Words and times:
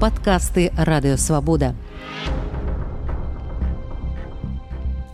падкасты 0.00 0.70
радыёвабода. 0.76 1.74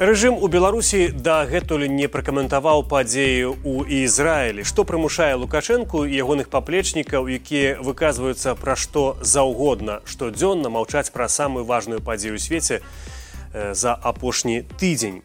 Рэжым 0.03 0.35
у 0.35 0.49
Беларусі 0.51 1.15
дагэтуль 1.15 1.87
не 1.87 2.09
пракаментаваў 2.11 2.83
падзею 2.91 3.55
ў 3.63 4.03
Ізраілі, 4.03 4.67
што 4.67 4.83
прымушае 4.83 5.39
Лукашэнку 5.39 6.03
і 6.03 6.19
ягоных 6.19 6.51
паплечнікаў, 6.51 7.31
якія 7.31 7.79
выказваюцца 7.79 8.59
пра 8.59 8.75
што 8.75 9.15
заўгодна, 9.23 10.03
штодзённа 10.03 10.75
маўчаць 10.75 11.15
пра 11.15 11.31
самую 11.31 11.63
важную 11.63 12.03
падзею 12.03 12.35
ў 12.35 12.43
свеце, 12.43 12.83
за 13.55 13.95
апошні 13.95 14.65
тыдзень. 14.81 15.23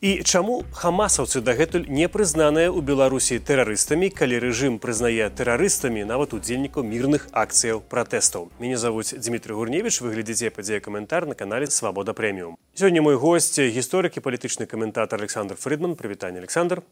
І 0.00 0.22
чаму 0.22 0.64
хамасаўцы 0.72 1.40
дагэтуль 1.40 1.86
не 1.88 2.08
прызнаныя 2.08 2.70
ў 2.70 2.80
Беларусі 2.82 3.38
тэрарыстамі, 3.38 4.10
калі 4.10 4.38
рэжым 4.42 4.78
прызнае 4.78 5.30
тэрарыстамі 5.30 6.04
нават 6.04 6.34
удзельнікаў 6.34 6.82
мірных 6.82 7.28
акцыяў 7.32 7.82
пратэстаў. 7.82 8.50
Мяне 8.58 8.76
завуць 8.76 9.14
Дмітрий 9.14 9.54
Гурневіч, 9.54 10.00
выглядзіце 10.00 10.50
падзея 10.50 10.80
каментар 10.80 11.26
на 11.26 11.34
канале 11.34 11.66
свабода 11.66 12.14
прэміум. 12.14 12.58
Сёння 12.74 13.02
мой 13.02 13.16
госць 13.16 13.58
гісторык 13.58 14.18
і 14.18 14.24
палітычны 14.24 14.66
каментатар 14.66 15.20
Александр 15.20 15.54
Фрыдман, 15.54 15.94
прывітанне 15.94 16.38
Александр. 16.38 16.82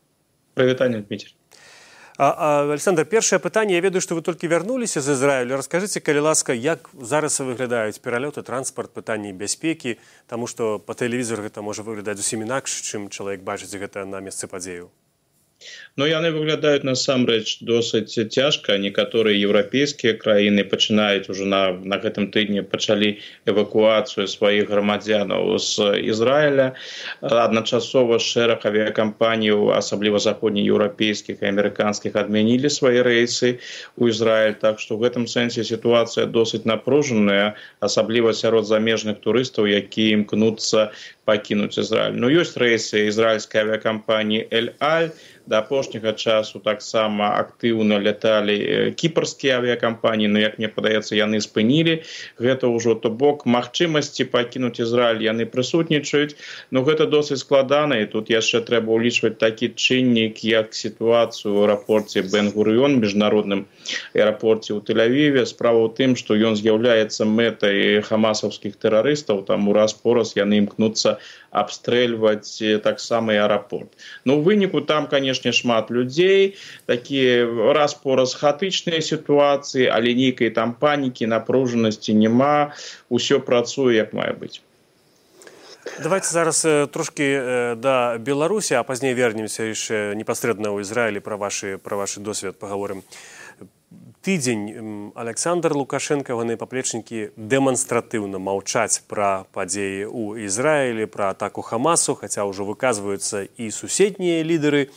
Прывітанне 0.55 1.03
Дмітрий. 1.03 1.37
Александр 2.17 3.05
першае 3.05 3.39
пытанне 3.39 3.75
я 3.75 3.81
ведаю 3.85 4.01
што 4.01 4.17
вы 4.17 4.23
толькі 4.25 4.49
вярнуліся 4.49 5.05
з 5.05 5.13
Ізраілю 5.13 5.61
расскажыце 5.61 6.01
калі 6.01 6.25
ласка 6.25 6.57
як 6.57 6.89
зараз 6.97 7.41
выглядаюць 7.45 8.01
пералёты 8.01 8.41
транспарт 8.41 8.97
пытанні 8.97 9.37
бяспекі 9.37 10.01
таму 10.27 10.49
што 10.49 10.79
па 10.81 10.97
тэлевізор 10.97 11.45
гэта 11.45 11.61
можа 11.61 11.85
выглядаць 11.85 12.17
зусім 12.17 12.49
інакш 12.49 12.81
чым 12.89 13.11
чалавек 13.13 13.45
бачыць 13.45 13.77
гэта 13.77 14.09
на 14.09 14.25
месцы 14.25 14.49
падзею 14.49 14.89
Ну 15.97 16.05
яны 16.05 16.29
выглядаюць 16.33 16.85
насамрэч 16.85 17.65
досыць 17.65 18.13
цяжка 18.13 18.75
некаторыя 18.81 19.33
еўрапейскія 19.49 20.13
краіны 20.21 20.65
пачынаюць 20.69 21.33
уже 21.33 21.47
на, 21.49 21.61
на 21.73 21.97
гэтым 22.03 22.27
тыдні 22.35 22.65
пачалі 22.73 23.09
эвакуацыю 23.49 24.27
сваіх 24.29 24.69
грамадзянаў 24.69 25.57
з 25.57 25.89
Ізраіля 26.13 26.67
адначасова 27.45 28.19
шэраг 28.21 28.67
авіякампанію 28.69 29.73
асабліва 29.79 30.21
заходнееўрапейскіх 30.21 31.41
і 31.41 31.49
амерыканскіх 31.53 32.21
адмянілі 32.25 32.69
свае 32.77 33.01
рэйсы 33.09 33.57
у 33.97 34.13
Ізраіль 34.13 34.61
так 34.61 34.85
што 34.85 35.01
в 35.01 35.09
гэтым 35.09 35.25
сэнсе 35.25 35.65
сітуацыя 35.65 36.29
досыць 36.29 36.69
напружаная 36.69 37.57
асабліва 37.81 38.37
сярод 38.37 38.69
замежных 38.69 39.25
турыстаў 39.25 39.73
які 39.73 40.13
імкнуцца 40.21 40.93
пакінуць 41.25 41.81
Ізраіль 41.81 42.21
ну 42.21 42.29
ёсць 42.45 42.61
рэйсы 42.61 43.09
ізраільскай 43.09 43.65
авіякампаніі 43.65 44.45
эль-аль 44.61 45.09
да 45.47 45.59
апошняга 45.63 46.13
часу 46.13 46.61
таксама 46.61 47.31
актыўна 47.39 47.99
ляталі 48.03 48.57
кіпарскія 48.99 49.59
авіякампаніі 49.63 50.31
но 50.35 50.43
як 50.43 50.59
мне 50.59 50.69
падаецца 50.69 51.15
яны 51.19 51.41
спынілі 51.45 52.03
гэта 52.43 52.71
ўжо 52.73 52.95
то 52.99 53.11
бок 53.11 53.47
магчымасці 53.47 54.27
пакінуць 54.35 54.83
Ізраіль 54.83 55.23
яны 55.27 55.47
прысутнічаюць 55.47 56.35
но 56.71 56.83
гэта 56.89 57.07
досыць 57.07 57.41
складана 57.45 58.03
і 58.03 58.11
тут 58.11 58.31
яшчэ 58.35 58.63
трэба 58.67 58.99
ўлічваць 58.99 59.39
такі 59.39 59.71
чыннік 59.75 60.43
як 60.43 60.75
сітуацыю 60.75 61.55
аэрапорце 61.63 62.27
бенгурыён 62.27 62.99
міжнародным 62.99 63.67
аэрапорце 64.19 64.75
ў 64.75 64.83
тэлявіве 64.91 65.47
справа 65.47 65.87
ў 65.87 65.95
тым 65.95 66.19
што 66.19 66.35
ён 66.35 66.59
з'яўляецца 66.59 67.29
мэтай 67.31 68.03
хамасаўскіх 68.11 68.77
тэрарыстаў 68.83 69.47
там 69.47 69.71
у 69.71 69.77
раз 69.79 69.95
пораз 69.95 70.35
яны 70.37 70.65
імкнуцца 70.65 71.19
абстрэльваць 71.57 72.83
таксама 72.85 73.33
аэрапорт. 73.33 73.89
Ну 74.25 74.41
выніку 74.45 74.81
там 74.81 75.07
канешне 75.37 75.53
шмат 75.53 75.91
людзей 75.91 76.57
такія 76.87 77.73
раз 77.73 77.95
пораз 77.95 78.35
хатычныя 78.35 79.01
сітуацыі 79.01 79.89
але 79.93 80.15
нейкай 80.15 80.51
там 80.51 80.75
панікі 80.75 81.27
напружанасці 81.27 82.15
няма 82.15 82.73
ўсё 83.11 83.41
працуе 83.41 83.97
як 83.97 84.13
мае 84.13 84.33
быць. 84.33 84.61
Давайте 86.03 86.27
зараз 86.27 86.67
трошки 86.93 87.77
да 87.77 88.19
беларусі 88.19 88.75
а 88.75 88.83
пазней 88.83 89.15
вернемся 89.15 89.63
яшчэ 89.63 90.15
непасрэдна 90.17 90.73
ў 90.73 90.83
ізраілі 90.83 91.21
пра 91.21 91.37
ваши 91.37 91.79
пра 91.79 91.97
вашы 91.97 92.21
досвед 92.21 92.59
паговорым 92.59 93.05
тыдзень 94.27 95.13
александр 95.15 95.71
лукашенко 95.79 96.35
яны 96.35 96.59
паплечнікі 96.59 97.31
дэманстратыўна 97.39 98.43
маўчаць 98.43 99.07
пра 99.07 99.47
падзеі 99.55 100.11
ў 100.11 100.51
ізраілі 100.51 101.07
пра 101.07 101.31
атаку 101.31 101.63
хамасу 101.63 102.19
хаця 102.19 102.43
ўжо 102.43 102.67
выказваюцца 102.67 103.47
і 103.47 103.71
суседнія 103.71 104.43
лідары 104.43 104.91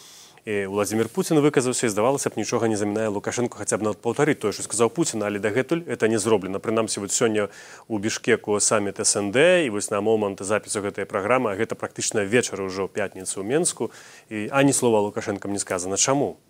владимир 0.67 1.09
путин 1.09 1.37
выказаўся 1.39 1.85
і 1.85 1.89
здавалася 1.93 2.29
б 2.29 2.41
нічога 2.41 2.67
не 2.67 2.77
замінае 2.77 3.07
лукашенко 3.13 3.57
хаця 3.61 3.77
б 3.77 3.85
нават 3.85 4.01
паўтарыць 4.01 4.39
тое 4.41 4.51
што 4.51 4.65
сказаў 4.65 4.89
путин 4.89 5.21
але 5.21 5.37
дагэтуль 5.37 5.85
это 5.85 6.09
не 6.09 6.17
зроблена 6.17 6.57
прынамсі 6.57 7.05
вот 7.05 7.13
сёння 7.13 7.49
у 7.87 7.99
бішкеку 7.99 8.59
саммит 8.59 8.97
снд 9.05 9.37
і 9.37 9.69
вось 9.69 9.91
на 9.93 10.01
момант 10.01 10.41
запісу 10.41 10.81
гэтай 10.81 11.05
праграмы 11.05 11.53
гэта 11.53 11.77
практычна 11.77 12.25
вечар 12.25 12.61
ужо 12.65 12.89
пятніцу 12.89 13.41
ў 13.41 13.45
менску 13.45 13.91
і 14.29 14.49
ані 14.49 14.73
слова 14.73 15.05
лукашенко 15.05 15.45
не 15.47 15.59
сказана 15.59 15.97
чаму 15.97 16.41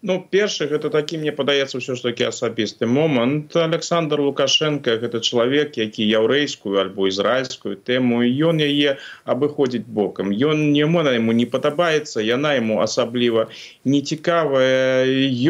Ну 0.00 0.22
першы 0.30 0.68
гэта 0.70 0.92
такі 0.94 1.18
мне 1.18 1.32
падаецца 1.34 1.82
ўсё 1.82 1.98
ж 1.98 2.06
такі 2.06 2.30
асабісты 2.30 2.86
момант. 2.86 3.50
Александр 3.58 4.22
лукашенко 4.22 4.94
гэта 4.94 5.18
чалавек 5.18 5.74
які 5.74 6.06
яўрэйскую 6.06 6.78
альбо 6.78 7.10
ізраильскую 7.10 7.74
тэму 7.74 8.22
ён 8.22 8.62
яе 8.62 9.02
абыходзіць 9.26 9.90
бокам. 9.90 10.30
Ён 10.30 10.70
не 10.70 10.86
мона 10.86 11.18
ему 11.18 11.34
не 11.34 11.50
падабаецца 11.50 12.22
яна 12.22 12.54
ему 12.54 12.78
асабліва 12.78 13.50
не 13.82 13.98
цікавая 13.98 15.02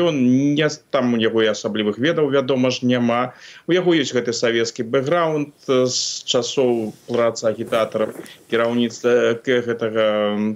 ён 0.08 0.16
не 0.56 0.69
там 0.97 1.12
у 1.12 1.20
яго 1.20 1.44
і 1.44 1.53
асаблівых 1.53 2.00
ведаў 2.00 2.32
вядома 2.32 2.72
ж 2.72 2.88
няма. 2.88 3.37
У 3.69 3.76
яго 3.76 3.92
ёсць 3.92 4.16
гэты 4.16 4.32
савецкі 4.32 4.88
бэкграунд 4.88 5.53
з 5.69 6.25
часоў 6.25 6.97
праца 7.04 7.53
агітатараў 7.53 8.16
кіраўніцтва 8.48 9.44
гэтага 9.44 10.08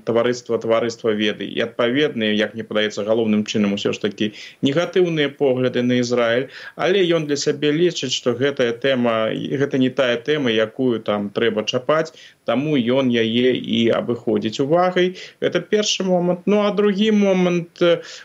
таварыства 0.08 0.56
таварыства 0.56 1.12
веды. 1.12 1.44
І 1.44 1.68
адпаведныя 1.68 2.32
як 2.32 2.56
мне 2.56 2.64
падаецца 2.64 3.04
галоўным 3.04 3.44
чынам 3.44 3.81
ўсё 3.82 3.90
ж 3.90 3.98
такі 3.98 4.30
негатыўныя 4.62 5.34
погляды 5.34 5.82
на 5.82 5.98
Ізраіль. 5.98 6.46
Але 6.78 7.02
ён 7.02 7.26
для 7.26 7.34
сябе 7.34 7.74
лічыць 7.74 8.14
што 8.14 8.38
гэтая 8.38 8.70
тэма 8.78 9.34
гэта 9.34 9.82
не 9.82 9.90
тая 9.90 10.14
тэма 10.22 10.54
якую 10.54 11.02
там 11.02 11.34
трэба 11.34 11.66
чапаць 11.66 12.14
таму 12.46 12.78
ён 12.78 13.10
яе 13.10 13.54
і 13.54 13.90
абыходзіць 13.94 14.62
увагай. 14.62 15.18
Это 15.40 15.60
першы 15.60 16.06
момант. 16.06 16.46
Ну 16.46 16.62
а 16.62 16.70
другі 16.70 17.10
момант 17.10 17.82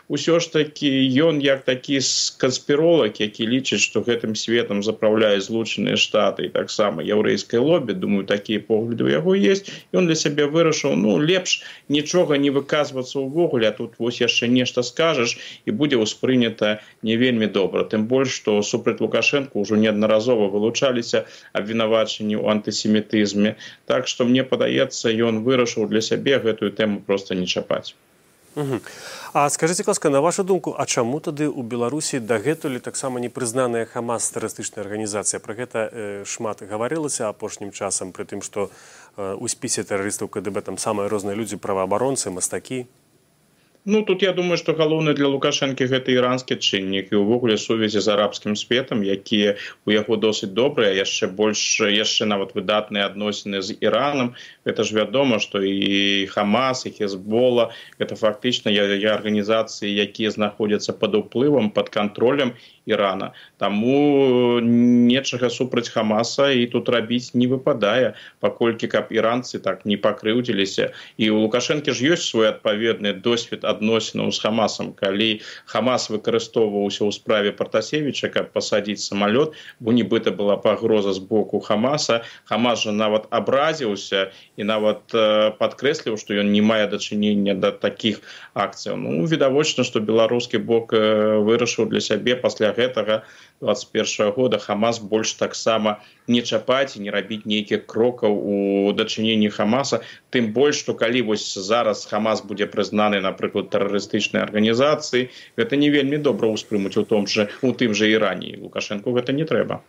ўсё 0.10 0.40
ж 0.40 0.54
такі 0.54 0.90
ён 1.26 1.42
як 1.42 1.66
такі 1.66 2.00
канспіролог 2.38 3.18
які 3.18 3.48
лічыць 3.50 3.82
што 3.82 4.02
гэтым 4.06 4.36
светом 4.36 4.84
запраўляе 4.84 5.42
злучаныя 5.42 5.98
штаты 5.98 6.50
і 6.50 6.54
таксама 6.54 7.02
яўрэйскай 7.02 7.60
лобі 7.60 7.94
думаю 7.94 8.26
такія 8.26 8.60
погляды 8.60 9.08
у 9.08 9.12
яго 9.14 9.34
есть 9.34 9.72
ён 9.94 10.06
для 10.06 10.16
сябе 10.16 10.46
вырашыў 10.46 10.96
ну 10.96 11.18
лепш 11.18 11.62
нічога 11.90 12.38
не 12.38 12.50
выказвацца 12.50 13.22
ўвогуле 13.22 13.70
а 13.70 13.76
тут 13.78 13.98
вось 14.00 14.22
яшчэ 14.22 14.48
нешта 14.48 14.84
скажаш 14.84 15.38
і 15.66 15.76
будзе 15.82 16.02
ўспрынята 16.02 16.80
не 17.04 17.18
вельмі 17.22 17.48
добра. 17.60 17.84
Тым 17.84 18.08
больш 18.12 18.36
што 18.40 18.58
супраць 18.72 19.00
лукашенко 19.04 19.60
ўжо 19.64 19.80
неаднаразова 19.84 20.50
вылучаліся 20.54 21.26
абвінавачанні 21.54 22.36
ў 22.40 22.46
антысемітызме. 22.58 23.56
Так 23.86 24.12
што 24.12 24.26
мне 24.26 24.44
падаецца 24.44 25.14
ён 25.30 25.44
вырашыў 25.48 25.88
для 25.92 26.02
сябе 26.02 26.40
гэтую 26.44 26.72
тэму 26.82 27.02
просто 27.08 27.36
не 27.36 27.48
чапаць. 27.48 27.96
А 29.34 29.50
скажите 29.50 29.84
ласка 29.88 30.10
на 30.10 30.22
вашу 30.22 30.44
думку 30.44 30.74
а 30.78 30.86
чаму 30.86 31.20
тады 31.22 31.46
ў 31.46 31.62
беларусі 31.62 32.18
дагэтуль 32.18 32.82
таксама 32.82 33.22
непрызнаная 33.22 33.86
хамас 33.86 34.34
тэрарыстычная 34.34 34.82
арганізацыя? 34.82 35.38
Про 35.38 35.54
гэта 35.54 35.78
э, 35.86 36.24
шмат 36.26 36.66
гаварылася 36.66 37.30
апошнім 37.30 37.70
часам 37.70 38.10
пры 38.18 38.26
тым 38.26 38.42
што 38.42 38.74
э, 39.14 39.38
у 39.38 39.46
спісе 39.46 39.86
тэрарыстаў 39.86 40.34
кДб 40.34 40.66
там 40.66 40.82
самыя 40.82 41.06
розныя 41.06 41.38
людзі 41.38 41.62
праваабаронцы 41.62 42.34
мастакі 42.34 42.90
Ну 43.90 44.04
тут 44.04 44.22
я 44.22 44.34
думаю 44.34 44.58
что 44.58 44.74
галоўны 44.76 45.14
для 45.16 45.30
лукашэнкі 45.32 45.86
гэта 45.88 46.12
іранскі 46.12 46.56
чыннік 46.60 47.14
і 47.14 47.20
увогуле 47.24 47.56
сувязі 47.56 48.04
з 48.04 48.12
арабскім 48.12 48.58
светом 48.60 49.00
якія 49.00 49.54
у 49.88 49.96
яго 49.96 50.18
досыць 50.20 50.52
добрыя 50.58 50.92
яшчэ 50.92 51.32
больш 51.38 51.62
яшчэ 51.80 52.28
нават 52.28 52.52
выдатныя 52.52 53.08
адносіны 53.08 53.64
з 53.64 53.80
іраном 53.80 54.36
это 54.68 54.84
ж 54.84 54.92
вядома 55.00 55.40
что 55.40 55.64
і 55.64 56.28
хамас 56.36 56.84
і 56.84 56.92
хезбола 57.00 57.72
это 57.96 58.20
фактычна 58.20 58.76
я, 58.76 58.84
я 58.92 59.16
арганізацыі 59.16 59.88
якія 59.88 60.36
знаходзяцца 60.36 60.92
под 60.92 61.16
уплывам 61.24 61.72
под 61.72 61.88
контролем 61.88 62.60
Ірана. 62.88 63.34
Таму 63.60 64.60
нечага 64.64 65.52
супраць 65.52 65.92
Хамаса 65.92 66.50
і 66.56 66.66
тут 66.72 66.90
рабіць 66.90 67.36
не 67.36 67.48
выпадае, 67.52 68.16
паколькі 68.40 68.88
каб 68.88 69.12
іранцы 69.12 69.60
так 69.60 69.84
не 69.86 70.00
пакрыўдзіліся. 70.00 70.96
І 71.20 71.30
у 71.36 71.44
Лукашэнкі 71.44 71.92
ж 71.92 72.16
ёсць 72.16 72.32
свой 72.32 72.50
адпаведны 72.56 73.14
досвед 73.14 73.68
адносінаў 73.68 74.32
з 74.32 74.40
Хамасам, 74.40 74.94
калі 74.96 75.44
Хамас 75.68 76.08
выкарыстоўваўся 76.08 77.04
ў 77.04 77.12
справе 77.12 77.52
Партасевіча, 77.52 78.32
каб 78.32 78.56
пасадзіць 78.56 79.04
самалёт, 79.04 79.54
бо 79.80 79.92
нібыта 79.92 80.32
была 80.32 80.56
пагроза 80.56 81.12
з 81.12 81.20
боку 81.20 81.60
Хамаса. 81.60 82.24
Хамас 82.48 82.88
жа 82.88 82.96
нават 82.96 83.28
абразіўся 83.30 84.32
і 84.56 84.64
нават 84.64 85.12
э, 85.12 85.52
падкрэсліў, 85.60 86.16
што 86.16 86.40
ён 86.40 86.56
не 86.56 86.64
мае 86.64 86.88
дачынення 86.88 87.58
да 87.60 87.72
такіх 87.76 88.24
акцыяў. 88.56 88.96
Ну 88.96 89.28
відавочна, 89.28 89.84
што 89.84 90.00
беларускі 90.00 90.64
бок 90.64 90.96
э, 90.96 91.38
вырашыў 91.44 91.92
для 91.92 92.00
сябе 92.00 92.40
пасля 92.40 92.72
гэтага 92.78 93.24
21 93.66 94.32
года 94.38 94.60
хамас 94.62 95.00
больш 95.14 95.34
таксама 95.42 95.98
не 96.28 96.42
чапаць 96.42 96.96
і 96.96 97.04
не 97.06 97.12
рабіць 97.18 97.50
нейкіх 97.50 97.86
крокаў 97.94 98.38
у 98.38 98.58
дачыненні 98.94 99.50
хамаса. 99.50 100.02
Тым 100.30 100.54
больш 100.54 100.86
што 100.86 100.94
калі 100.94 101.26
вось 101.34 101.50
зараз 101.58 102.06
хамас 102.06 102.46
будзе 102.46 102.70
прызнаны 102.70 103.22
напрыклад 103.26 103.74
тэрарыстычнай 103.74 104.46
арганізацыі 104.46 105.30
гэта 105.58 105.84
не 105.84 105.90
вельмі 105.90 106.22
добра 106.30 106.54
ўспрымуць 106.54 106.98
у 107.02 107.06
том 107.14 107.28
же 107.28 107.50
у 107.62 107.74
тым 107.74 107.98
жа 107.98 108.14
ірані. 108.18 108.58
Лукашенко 108.62 109.18
гэта 109.20 109.34
не 109.34 109.50
трэба 109.50 109.82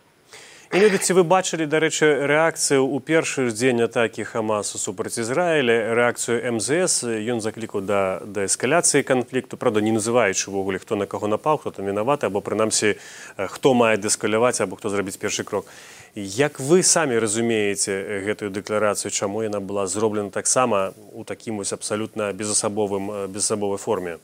ці 0.69 1.13
вы 1.17 1.23
бачылі 1.25 1.65
дарэчы 1.65 2.29
рэакцыю 2.29 2.85
ў 2.85 3.01
першы 3.01 3.49
ж 3.49 3.57
дзень 3.57 3.81
атакі 3.89 4.21
хамасу 4.21 4.77
супраць 4.77 5.17
ізраіля 5.17 5.97
рэакцыю 5.97 6.45
мзс 6.45 7.09
ён 7.09 7.41
заклікаў 7.41 7.81
да 7.81 8.21
да 8.21 8.45
эскаляцыі 8.45 9.01
канфлікту 9.01 9.57
правда 9.57 9.81
не 9.81 9.89
называючы 9.89 10.53
увогуле 10.53 10.77
хто 10.77 10.93
на 10.93 11.09
каго 11.09 11.25
напаў 11.25 11.57
хто 11.57 11.73
там 11.73 11.89
вінаваты 11.89 12.29
або 12.29 12.45
прынамсі 12.45 13.01
хто 13.33 13.73
мае 13.73 13.97
дэскаляваць 13.97 14.61
або 14.61 14.77
хто 14.77 14.93
зрабіць 14.93 15.17
першы 15.17 15.41
крок. 15.41 15.65
Як 16.13 16.61
вы 16.61 16.85
самі 16.85 17.17
разумееце 17.17 18.21
гэтую 18.29 18.53
дэкларацыю 18.53 19.09
чаму 19.09 19.41
яна 19.41 19.57
была 19.57 19.89
зроблена 19.89 20.29
таксама 20.29 20.93
у 21.17 21.25
такім 21.25 21.57
вось 21.57 21.73
абсалютна 21.73 22.29
безасабовым 22.29 23.25
безасабовай 23.25 23.81
форме 23.81 24.21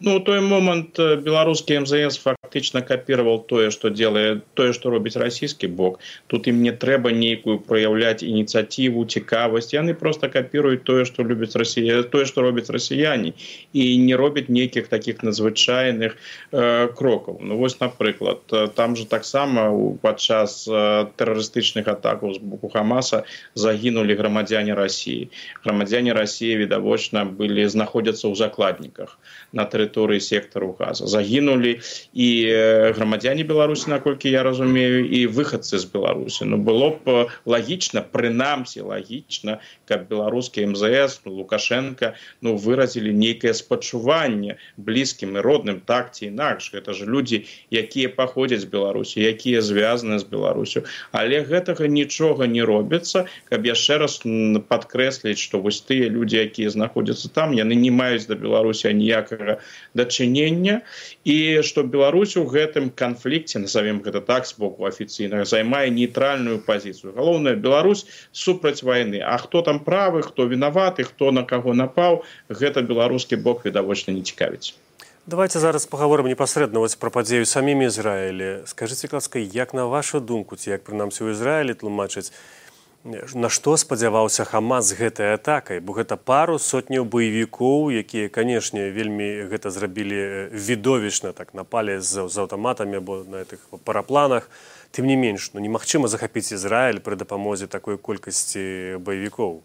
Ну, 0.00 0.20
той 0.20 0.40
момант 0.40 0.98
э, 0.98 1.16
беларускі 1.16 1.78
МЗС 1.80 2.18
фактычна 2.18 2.82
капіраваў 2.82 3.46
тое, 3.48 3.70
што 3.70 3.90
делае 3.90 4.42
тое, 4.54 4.74
што 4.74 4.90
робіць 4.90 5.16
расійскі 5.16 5.70
бок. 5.70 6.00
Тут 6.26 6.46
ім 6.50 6.62
не 6.66 6.74
трэба 6.74 7.14
нейкую 7.14 7.58
праяўляць 7.62 8.26
ініцыятыву, 8.26 9.06
цікавасць. 9.06 9.74
Яны 9.74 9.94
проста 9.94 10.28
капіруюць 10.28 10.82
тое, 10.82 11.06
што 11.06 11.22
любяць 11.22 11.54
Расія, 11.54 12.02
тое, 12.02 12.26
што 12.26 12.42
робяць 12.42 12.70
расіяне 12.74 13.32
і 13.72 13.82
не 14.02 14.14
робяць 14.18 14.50
нейкіх 14.50 14.90
такіх 14.90 15.22
надзвычайных 15.22 16.18
э, 16.52 16.88
крокаў. 16.94 17.38
Ну 17.40 17.56
вось 17.56 17.78
напрыклад, 17.80 18.42
э, 18.52 18.68
там 18.74 18.96
же 18.96 19.06
таксама 19.06 19.70
падчас 20.02 20.66
э, 20.68 21.06
тэрарыстычных 21.16 21.88
атакаў 21.88 22.34
з 22.34 22.38
боку 22.38 22.68
Хамаса 22.68 23.24
загінулі 23.54 24.14
грамадзяне 24.14 24.74
рассіі. 24.74 25.30
Грамадзяне 25.64 26.12
рассіі 26.12 26.66
відавочна 26.66 27.24
былі 27.24 27.66
знаходзяцца 27.66 28.26
ў 28.26 28.34
закладніках 28.34 29.18
на 29.52 29.64
тэрыторыі 29.64 29.93
сектару 30.20 30.76
газа 30.78 31.06
загінулі 31.06 31.80
і 32.12 32.28
грамадзяне 32.96 33.44
беларусі 33.44 33.90
наколькі 33.90 34.30
я 34.30 34.42
разумею 34.42 35.06
і 35.06 35.26
выхадцы 35.26 35.78
з 35.78 35.84
беларусі 35.84 36.44
ну 36.44 36.58
было 36.58 36.98
б 37.04 37.28
лагічна 37.46 38.02
прынамсі 38.02 38.82
лагічна 38.88 39.60
каб 39.86 40.08
беларускі 40.08 40.66
мзс 40.66 41.20
ну, 41.24 41.32
лукашенко 41.32 42.14
ну 42.40 42.56
выразілі 42.56 43.12
нейкае 43.12 43.54
спачуванне 43.54 44.56
блізкім 44.76 45.36
і 45.36 45.40
родным 45.40 45.80
так 45.84 46.14
ці 46.14 46.26
інакш 46.26 46.74
это 46.74 46.92
ж 46.92 47.06
людзі 47.06 47.44
якія 47.70 48.08
паходзяць 48.08 48.64
беларусі 48.64 49.22
якія 49.22 49.62
звязаны 49.62 50.18
з 50.18 50.24
беларусю 50.24 50.84
але 51.12 51.40
гэтага 51.42 51.86
нічога 51.86 52.46
не 52.46 52.64
робіцца 52.64 53.26
каб 53.50 53.66
яшчэ 53.66 53.98
раз 53.98 54.20
падкрэсліць 54.68 55.38
што 55.38 55.60
вось 55.60 55.80
тыя 55.80 56.08
людзі 56.08 56.42
якія 56.42 56.70
знаходзяцца 56.70 57.28
там 57.28 57.54
яны 57.54 57.74
не 57.74 57.90
маюць 57.90 58.26
да 58.26 58.34
беларусі 58.34 58.92
ніякага 58.94 59.58
дачынення. 59.94 60.80
І 61.24 61.62
што 61.62 61.82
Беларусь 61.82 62.36
у 62.36 62.44
гэтым 62.46 62.90
канфлікце 62.90 63.58
назовем 63.58 64.00
гэта 64.00 64.20
так 64.20 64.46
з 64.46 64.54
боку 64.58 64.86
афіцыйнага 64.86 65.44
займае 65.44 65.90
нейтральную 65.90 66.58
пазіцыю. 66.58 67.12
Галоўная 67.16 67.54
Беларусь 67.54 68.06
супраць 68.32 68.82
войны 68.82 69.24
А 69.24 69.38
хто 69.38 69.62
там 69.62 69.80
правы 69.80 70.22
хто 70.22 70.46
вінаваты 70.46 71.04
хто 71.04 71.30
на 71.32 71.42
каго 71.42 71.74
напаў 71.74 72.22
гэта 72.48 72.82
беларускі 72.82 73.36
бок 73.36 73.64
відавочна 73.64 74.12
не 74.14 74.22
цікавіць. 74.22 74.74
Давайте 75.26 75.58
зараз 75.58 75.86
паговорым 75.88 76.28
непасрэдна 76.28 76.78
вось 76.84 76.96
пра 77.00 77.08
падзею 77.08 77.48
самім 77.48 77.88
ізраілі. 77.88 78.68
Скажитеце 78.68 79.08
класка 79.08 79.40
як 79.40 79.72
на 79.72 79.86
вашу 79.88 80.20
думку 80.20 80.56
ці 80.56 80.76
як 80.76 80.84
прынамсі 80.84 81.24
ў 81.24 81.32
ізраілі 81.32 81.72
тлумачыць 81.80 82.28
на 83.04 83.48
што 83.52 83.76
спадзяваўся 83.76 84.44
хамас 84.48 84.88
з 84.88 84.96
гэтай 84.96 85.34
атакай? 85.36 85.80
Бо 85.84 85.92
гэта 85.92 86.16
пару 86.16 86.56
сотняў 86.58 87.04
баевікоў 87.04 87.92
якія 87.92 88.32
канешне 88.32 88.88
вельмі 88.88 89.44
гэта 89.52 89.68
зрабілі 89.68 90.48
відовішна 90.52 91.36
так 91.36 91.52
напалі 91.52 92.00
з, 92.00 92.28
з 92.28 92.34
аўтаматамі 92.40 93.04
або 93.04 93.20
на 93.28 93.44
гэтых 93.44 93.60
парапланах. 93.84 94.48
Тым 94.96 95.04
не 95.04 95.20
менш 95.20 95.52
ну 95.52 95.60
немагчыма 95.60 96.08
захапіць 96.08 96.56
ізраіль 96.56 97.04
пры 97.04 97.20
дапамозе 97.20 97.68
такой 97.68 98.00
колькасці 98.00 98.96
баевікоў 99.04 99.60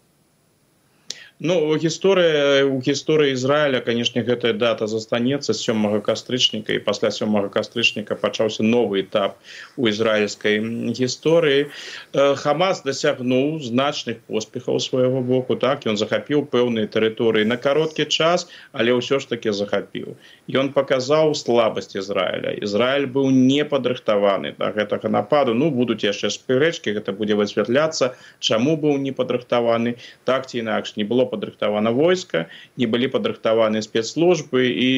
Ну 1.40 1.72
гісторыя 1.72 2.68
у 2.68 2.84
гісторыі 2.84 3.32
Ізраіля 3.32 3.80
канешне 3.80 4.20
гэтая 4.20 4.52
дата 4.52 4.84
застанецца 4.84 5.56
сёмага 5.56 6.04
кастрычніка 6.04 6.76
і 6.76 6.82
пасля 6.84 7.08
сёмага 7.08 7.48
кастрычніка 7.48 8.12
пачаўся 8.12 8.60
новы 8.60 9.00
этап 9.00 9.40
у 9.80 9.88
ізраільскай 9.88 10.60
гісторыі. 10.92 11.72
Хамас 12.12 12.84
дасягнуў 12.84 13.56
значных 13.64 14.20
поспехаў 14.28 14.84
свайго 14.84 15.24
боку 15.24 15.56
так? 15.56 15.88
Ён 15.88 15.96
захапіў 15.96 16.44
пэўныя 16.44 16.92
тэрыторыі 16.92 17.48
на 17.48 17.56
кароткі 17.56 18.04
час 18.04 18.44
але 18.76 18.92
ўсё 18.92 19.16
ж 19.24 19.32
таки 19.32 19.48
захапіў. 19.48 20.20
Ён 20.44 20.76
паказаў 20.76 21.32
слабасць 21.32 21.96
Ізраіля. 21.96 22.52
Ізраіль 22.52 23.08
быў 23.08 23.32
не 23.32 23.64
падрыхтаваны 23.64 24.52
да 24.60 24.76
гэтага 24.76 25.08
нападу. 25.08 25.56
Ну 25.56 25.72
будуць 25.72 26.04
яшчэ 26.04 26.28
спрэчкі 26.28 27.00
гэта 27.00 27.16
будзе 27.16 27.32
высвятляцца 27.32 28.12
чаму 28.44 28.76
быў 28.76 29.00
не 29.00 29.16
падрыхтаваны 29.16 29.96
так 30.28 30.44
ці 30.44 30.60
інакш 30.60 31.00
не 31.00 31.08
было 31.08 31.29
падрыхтавана 31.30 31.92
войска 31.96 32.46
не 32.76 32.86
былі 32.90 33.10
падрыхтаваны 33.14 33.82
спецслужбы 33.86 34.66
і 34.66 34.90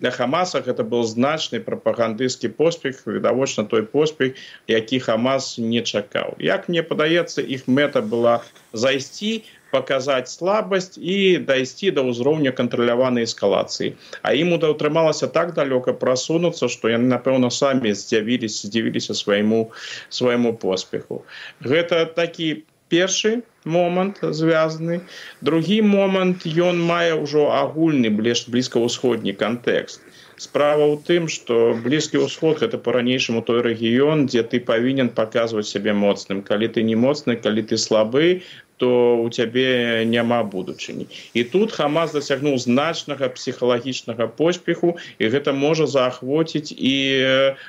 для 0.00 0.12
хамаса 0.14 0.62
гэта 0.62 0.86
был 0.86 1.04
значны 1.08 1.60
прапагандысцкі 1.60 2.54
поспех 2.60 3.02
відавочна 3.06 3.64
той 3.64 3.82
поспех 3.82 4.38
які 4.68 5.00
хамас 5.00 5.58
не 5.58 5.82
чакаў. 5.82 6.38
Як 6.38 6.68
мне 6.68 6.82
падаецца 6.82 7.42
іх 7.42 7.68
мэта 7.68 8.00
была 8.00 8.40
зайсці 8.72 9.42
показать 9.74 10.30
слабасць 10.30 10.94
і 10.98 11.42
дайсці 11.42 11.90
да 11.96 12.04
ўзроўня 12.06 12.54
кантраляванай 12.54 13.26
эскалацыі. 13.26 13.98
А 14.22 14.30
ім 14.38 14.54
утрымалася 14.54 15.26
так 15.26 15.50
далёка 15.58 15.94
прасунуцца 16.04 16.70
што 16.70 16.92
яны 16.94 17.10
напэўна 17.10 17.50
самі 17.50 17.90
здзявіліся 17.90 18.70
здзівіліся 18.70 19.18
свайму 19.18 19.74
свайму 20.20 20.54
поспеху. 20.54 21.24
Гэта 21.58 22.06
такі 22.06 22.62
першы 22.94 23.42
момант 23.64 24.18
звязаны. 24.22 25.00
Другі 25.40 25.82
момант 25.82 26.46
ён 26.46 26.80
мае 26.90 27.16
ўжо 27.18 27.50
агульны 27.60 28.12
бліж 28.12 28.46
блізкаўсходні 28.54 29.32
кантэкст. 29.40 30.04
Справа 30.36 30.84
ў 30.90 30.98
тым 31.06 31.30
што 31.30 31.78
блізкі 31.86 32.20
ўсход 32.26 32.62
это 32.66 32.78
по-ранейшаму 32.78 33.40
той 33.46 33.62
рэгіён 33.66 34.26
дзе 34.26 34.42
ты 34.42 34.60
павінен 34.60 35.08
паказваць 35.08 35.70
сябе 35.70 35.94
моцным. 35.94 36.42
Калі 36.42 36.68
ты 36.68 36.82
не 36.82 36.96
моцны 36.98 37.36
калі 37.40 37.62
ты 37.72 37.78
слабы 37.78 38.42
то 38.76 38.90
у 39.22 39.30
цябе 39.30 40.02
няма 40.04 40.42
будучыні. 40.42 41.06
І 41.34 41.44
тут 41.44 41.72
хамас 41.72 42.12
дасягнуў 42.12 42.58
значнага 42.58 43.30
псіхалагічнага 43.30 44.26
поспеху 44.26 44.98
і 45.18 45.30
гэта 45.30 45.54
можа 45.54 45.86
заахвоціць 45.86 46.74
і 46.74 46.94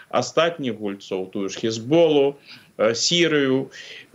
астатніх 0.10 0.82
гульцоў 0.82 1.29
тую 1.29 1.48
ж 1.53 1.62
хізболу 1.62 2.36
сірыю 2.75 3.70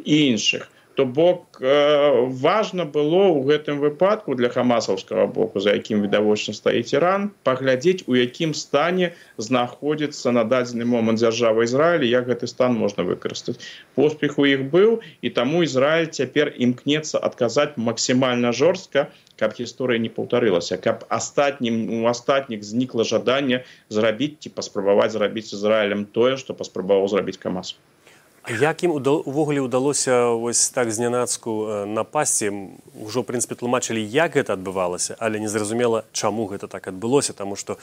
і 0.05 0.17
іншых 0.35 0.69
то 0.95 1.07
бок 1.07 1.59
э, 1.61 2.27
важно 2.29 2.85
было 2.85 3.31
ў 3.31 3.47
гэтым 3.47 3.79
выпадку 3.81 4.35
для 4.35 4.49
хамасаўскага 4.49 5.27
боку 5.27 5.61
за 5.61 5.75
якім 5.79 6.03
відавочна 6.03 6.55
стаіць 6.55 6.93
іран 6.95 7.31
паглядзець 7.47 8.05
у 8.07 8.19
якім 8.19 8.55
стане 8.55 9.13
знаходзіцца 9.39 10.35
на 10.35 10.45
дадзены 10.45 10.85
момант 10.85 11.23
дзяржавы 11.23 11.65
ізраілі 11.69 12.11
як 12.11 12.27
гэты 12.27 12.51
стан 12.51 12.75
можна 12.75 13.07
выкарыстаць. 13.07 13.63
Поспех 13.95 14.39
у 14.39 14.47
іх 14.47 14.67
быў 14.75 15.01
і 15.23 15.29
таму 15.31 15.63
ізраиль 15.63 16.11
цяпер 16.11 16.53
імкнецца 16.57 17.23
адказаць 17.23 17.77
максімальна 17.77 18.53
жорстка 18.53 19.09
каб 19.41 19.57
гісторыя 19.57 20.03
не 20.05 20.11
паўтарылася 20.17 20.77
каб 20.77 21.07
астатнім 21.09 22.03
у 22.03 22.11
астатніх 22.13 22.67
знікла 22.73 23.07
жаданне 23.13 23.63
зрабіць 23.89 24.37
ці 24.45 24.53
паспрабаваць 24.59 25.13
зрабіць 25.17 25.49
ізраілем 25.57 26.05
тое 26.19 26.37
што 26.43 26.59
паспрабаваў 26.61 27.09
зрабіць 27.15 27.41
камасу 27.47 27.81
як 28.49 28.83
ім 28.85 28.97
увогуле 28.97 29.61
ўдалося 29.61 30.33
вось 30.33 30.71
так 30.73 30.91
знянацку 30.91 31.85
напасці 31.87 32.73
ўжо 32.97 33.21
прынпе 33.23 33.55
тлумачылі 33.55 34.01
як 34.01 34.41
гэта 34.41 34.57
адбывалася 34.57 35.17
але 35.21 35.41
незразумела 35.41 36.05
чаму 36.13 36.49
гэта 36.49 36.67
так 36.67 36.89
адбылося 36.89 37.37
таму 37.37 37.57
што 37.57 37.77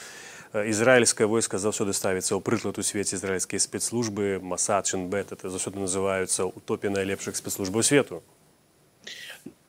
ізраільскае 0.52 1.30
войска 1.30 1.62
заўсёды 1.62 1.94
ставіцца 1.94 2.34
ў 2.34 2.42
прыклад 2.42 2.78
у 2.78 2.82
свеце 2.82 3.16
ізраільскія 3.16 3.60
спецслужбы 3.62 4.42
масадчынбет 4.42 5.32
это 5.32 5.46
заўсёды 5.46 5.78
называюцца 5.78 6.50
ў 6.50 6.58
топе 6.66 6.90
найлепшых 6.90 7.38
спецслужбаў 7.38 7.86
свету 7.86 8.22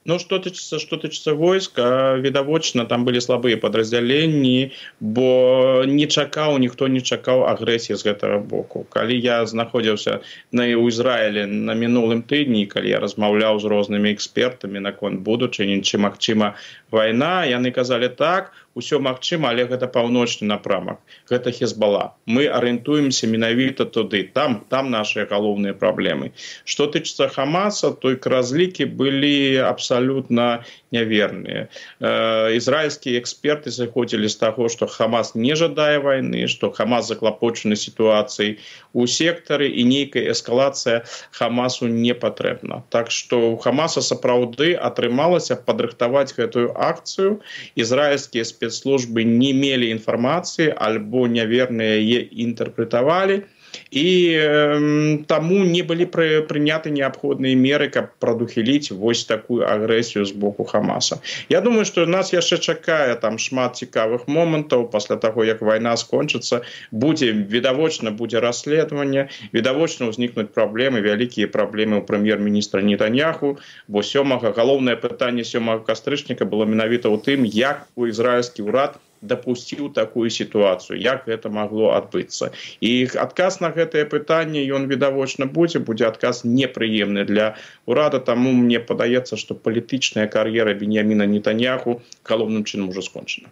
Ну 0.05 0.17
что 0.19 0.39
тычыцца 0.39 0.79
что 0.79 0.95
тычыцца 0.95 1.33
войска 1.35 2.15
відавочна 2.23 2.85
там 2.85 3.03
былі 3.03 3.19
слабыя 3.19 3.59
падраздзяленні 3.59 4.71
бо 4.99 5.83
не 5.85 6.07
чакаў 6.07 6.55
ніхто 6.63 6.87
не 6.87 7.01
чакаў 7.03 7.43
агрэсіі 7.51 7.99
з 7.99 8.07
гэтага 8.07 8.39
боку. 8.39 8.87
Калі 8.89 9.19
я 9.19 9.43
знаходзіўся 9.45 10.23
на 10.51 10.63
ў 10.63 10.87
Ізраілі 10.87 11.43
на 11.67 11.75
мінулым 11.75 12.23
тыдні 12.23 12.63
калі 12.71 12.95
я 12.95 13.03
размаўляў 13.03 13.59
з 13.59 13.67
рознымі 13.75 14.15
экспертамі 14.15 14.79
наконт 14.79 15.19
будучыні 15.19 15.83
ці 15.83 15.99
магчыма 15.99 16.55
вайна 16.95 17.43
яны 17.43 17.75
казалі 17.75 18.09
так 18.09 18.55
усё 18.79 19.03
магчыма 19.03 19.51
але 19.53 19.67
гэта 19.69 19.91
паўночны 19.91 20.47
напрамак 20.47 21.03
гэта 21.29 21.51
хезбала 21.51 22.15
мы 22.25 22.47
арыентуемся 22.47 23.27
менавіта 23.27 23.85
туды. 23.85 24.23
Там 24.33 24.65
там 24.69 24.91
наши 24.91 25.25
галоўныя 25.25 25.73
праблемы. 25.73 26.31
Что 26.63 26.87
тычыцца 26.87 27.29
хамаса 27.29 27.91
той 27.91 28.19
разлікі 28.21 28.85
былі 28.85 29.57
абсалютна 29.65 30.63
няверныя 30.91 31.67
э, 31.99 32.57
ізраильскія 32.57 33.19
эксперты 33.19 33.71
заходзілі 33.71 34.27
з 34.27 34.35
таго 34.35 34.69
что 34.69 34.87
хамас 34.87 35.35
не 35.35 35.55
жадае 35.55 35.99
войны 35.99 36.47
что 36.47 36.71
хамас 36.71 37.07
заклапочаны 37.07 37.75
сітуацыі 37.75 38.57
у 38.93 39.05
сектары 39.05 39.69
і 39.69 39.85
нейкая 39.85 40.25
эскалацыя 40.33 41.05
хамасу 41.31 41.87
не 41.87 42.13
патрэбна 42.13 42.83
так 42.89 43.11
что 43.11 43.51
у 43.51 43.57
хамаса 43.57 44.01
сапраўды 44.01 44.73
атрымалася 44.73 45.55
падрыхтаваць 45.55 46.33
гэтую 46.33 46.73
акцыю 46.73 47.39
ізраильскія 47.75 48.43
спецслужбы 48.43 49.23
не 49.23 49.53
мелі 49.53 49.93
інфармацыі 49.93 50.73
альбо 50.73 51.27
няверныя 51.27 52.01
яе 52.01 52.25
інтэрпрэтавалі 52.47 53.43
і 53.43 53.58
э, 53.91 55.17
таму 55.27 55.63
не 55.65 55.81
былі 55.81 56.05
пры, 56.05 56.41
прыняты 56.45 56.93
неабходныя 56.93 57.55
меры 57.55 57.89
каб 57.89 58.13
прадухіліць 58.19 58.91
вось 58.91 59.25
такую 59.25 59.65
агрэсію 59.65 60.25
з 60.25 60.31
боку 60.31 60.63
хамаса. 60.63 61.19
Я 61.49 61.61
думаю 61.61 61.85
что 61.85 62.05
нас 62.05 62.33
яшчэ 62.33 62.57
чакае 62.57 63.15
там 63.15 63.37
шмат 63.37 63.77
цікавых 63.81 64.27
момантаў. 64.27 64.89
Пасля 64.89 65.15
таго 65.15 65.43
як 65.43 65.61
вайна 65.61 65.95
скончыцца 65.97 66.61
будзе 66.91 67.31
відавочна 67.31 68.11
будзе 68.11 68.39
расследаванне 68.39 69.29
відавочна 69.53 70.09
ўзнікнуць 70.09 70.53
праблемы 70.53 71.01
вялікія 71.01 71.47
праблемы 71.47 71.99
ў 71.99 72.03
прэм'ер-міністра 72.05 72.81
нетаньяху. 72.81 73.57
Бо 73.87 74.05
сёмага 74.05 74.53
галоўнае 74.53 74.95
пытанне 74.95 75.43
сёмага 75.43 75.85
кастрычніка 75.85 76.45
было 76.45 76.65
менавіта 76.65 77.09
ў 77.09 77.17
тым 77.21 77.45
як 77.45 77.87
у 77.95 78.07
ізраильскі 78.09 78.69
ўрад 78.69 78.99
дапусціў 79.21 79.91
такую 79.93 80.29
сітуацыю 80.29 80.99
як 80.99 81.27
гэта 81.27 81.49
магло 81.49 81.93
адбыцца. 81.97 82.51
І 82.79 83.07
адказ 83.15 83.59
на 83.59 83.69
гэтае 83.75 84.05
пытанне 84.05 84.65
ён 84.79 84.87
відавочна 84.87 85.45
будзе 85.45 85.79
будзе 85.79 86.07
адказ 86.07 86.43
непрыемны 86.43 87.25
для 87.25 87.55
урада 87.85 88.19
таму 88.19 88.53
мне 88.53 88.79
падаецца 88.79 89.35
што 89.35 89.55
палітычная 89.55 90.27
кар'ера 90.27 90.73
беньяміна 90.73 91.25
нетаньяху 91.25 92.01
галоўным 92.23 92.63
чынам 92.63 92.89
уже 92.89 93.01
скончана. 93.01 93.49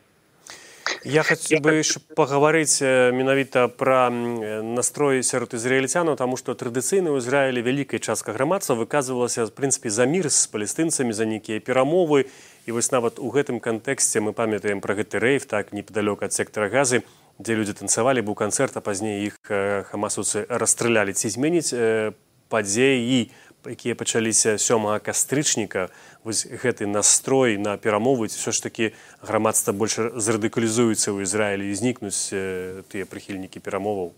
Я 1.03 1.23
хацеў 1.23 1.59
бы 1.63 1.83
пагаварыць 2.15 2.79
менавіта 3.15 3.67
пра 3.67 4.09
настрой 4.09 5.23
сярод 5.23 5.53
ізраільцянаў, 5.53 6.15
таму 6.15 6.39
што 6.39 6.55
традыцыйна 6.55 7.11
ў 7.11 7.23
Ізраілі 7.23 7.61
вялікай 7.63 7.99
частка 7.99 8.33
грамадства 8.33 8.75
выказвалася 8.75 9.47
в 9.47 9.53
прынцыпе 9.55 9.91
за 9.91 10.07
мір 10.07 10.31
з 10.31 10.47
палестынцамі 10.47 11.11
за 11.13 11.27
нейкія 11.27 11.59
перамовы 11.59 12.27
і 12.67 12.75
вось 12.75 12.91
нават 12.91 13.17
у 13.17 13.31
гэтым 13.31 13.63
кантэксце 13.63 14.19
мы 14.19 14.35
памятаем 14.35 14.83
пра 14.83 14.93
гэты 14.99 15.23
рэйф 15.23 15.47
так 15.47 15.71
непадалёк 15.71 16.27
ад 16.27 16.35
сектара 16.35 16.67
газы 16.67 17.01
дзе 17.39 17.55
людзі 17.55 17.79
танцавалі 17.79 18.19
быў 18.27 18.35
канцэрт 18.35 18.75
а 18.75 18.83
пазней 18.83 19.23
іх 19.31 19.39
хамасуцы 19.87 20.43
расстралялі. 20.51 21.15
Ці 21.15 21.31
зменіць 21.31 21.71
падзеі 22.51 23.31
якія 23.67 23.95
пачаліся 23.95 24.59
сёмага 24.59 24.99
кастрычніка 24.99 25.87
вось 26.27 26.43
гэты 26.43 26.87
настрой 26.91 27.55
на 27.57 27.79
перамовы 27.79 28.27
все 28.27 28.51
ж 28.51 28.63
таки 28.63 28.91
грамадства 29.23 29.71
больш 29.71 29.95
зрадыкалізуецца 29.95 31.15
ў 31.15 31.23
ізраілі 31.23 31.71
і 31.71 31.75
знікнуць 31.75 32.31
тыя 32.91 33.07
прыхільнікі 33.07 33.63
перамоваў 33.63 34.11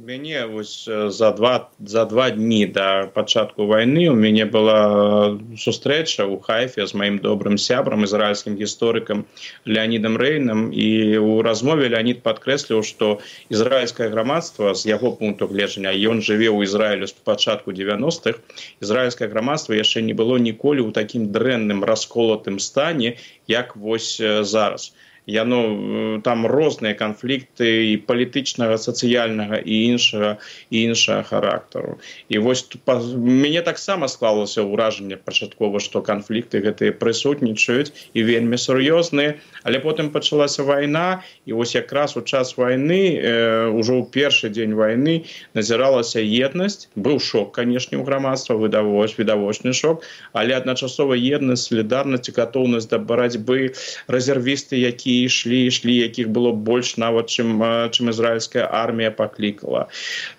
мяне 0.00 0.46
вось 0.46 0.88
за 1.06 1.30
два 1.32 1.70
за 1.80 2.04
два 2.04 2.30
дні 2.30 2.66
да 2.66 3.06
пачатку 3.06 3.66
войны 3.66 4.08
у 4.10 4.14
мяне 4.14 4.44
была 4.44 5.38
сустрэча 5.56 6.26
у 6.26 6.38
хайфе 6.38 6.86
з 6.86 6.94
маім 6.94 7.18
добрым 7.18 7.58
сябрам 7.58 8.04
ізраильскім 8.04 8.56
гісторыкам 8.60 9.24
леонидам 9.64 10.16
рэйнам 10.16 10.70
і 10.72 11.18
у 11.18 11.42
размове 11.42 11.88
леонид 11.88 12.22
падкрэсліў 12.22 12.82
што 12.82 13.18
ізраильскае 13.48 14.08
грамадства 14.14 14.74
з 14.74 14.86
яго 14.86 15.12
пункту 15.12 15.50
гледжання 15.50 15.90
ён 15.90 16.22
жыве 16.22 16.48
ў 16.52 16.68
ізраілю 16.68 17.10
з 17.10 17.12
пачатку 17.12 17.74
90-х 17.74 18.38
ізраильскае 18.80 19.28
грамадства 19.28 19.74
яшчэ 19.74 20.06
не 20.06 20.14
было 20.14 20.38
ніколі 20.38 20.86
ў 20.86 20.94
такім 20.94 21.28
дрэнным 21.34 21.84
расколатым 21.84 22.58
стане 22.58 23.16
як 23.46 23.76
вось 23.76 24.20
зараз. 24.22 24.92
то 24.92 25.07
яно 25.28 26.20
там 26.24 26.48
розныя 26.48 26.96
канфлікты 26.96 27.92
і 27.92 27.96
палітычнага 28.08 28.80
сацыяльнага 28.80 29.60
і 29.60 29.76
іншага 29.92 30.40
і 30.72 30.76
іншага 30.88 31.22
характару 31.28 32.00
і 32.32 32.40
вось 32.40 32.64
мяне 32.88 33.60
таксама 33.60 34.08
склалася 34.08 34.64
ўражанне 34.64 35.20
пачаткова 35.20 35.84
што 35.84 36.00
канфлікты 36.00 36.64
гэтыя 36.64 36.96
прысутнічаюць 36.96 37.92
і 38.16 38.24
вельмі 38.24 38.56
сур'ёзныя 38.56 39.36
але 39.68 39.84
потым 39.84 40.08
пачалася 40.16 40.64
вайна 40.64 41.20
і 41.44 41.52
вось 41.52 41.76
якраз 41.76 42.16
у 42.16 42.24
час 42.24 42.56
войны 42.56 43.20
э, 43.20 43.68
ўжо 43.68 44.00
ў 44.00 44.08
першы 44.08 44.48
дзень 44.48 44.72
войны 44.72 45.28
назіралася 45.52 46.24
еднасць. 46.24 46.88
Быў 46.96 47.20
шок 47.20 47.52
канешне 47.52 48.00
у 48.00 48.04
грамадства 48.08 48.56
выдавоч 48.56 49.20
відавочны 49.20 49.76
шок 49.76 50.08
але 50.32 50.56
адначасова 50.56 51.12
еднасць 51.20 51.68
солідарнасць 51.68 52.32
гатоўнасць 52.32 52.88
да 52.88 52.96
барацьбы 52.96 53.76
рэзервісты 54.08 54.80
якія 54.80 55.17
ішлі 55.24 55.58
ішлі 55.70 55.94
якіх 55.96 56.28
было 56.34 56.52
больш 56.52 56.96
нават 57.02 57.32
чым 57.32 57.62
чым 57.90 58.10
ізраильская 58.12 58.66
армія 58.66 59.10
паклікала. 59.10 59.86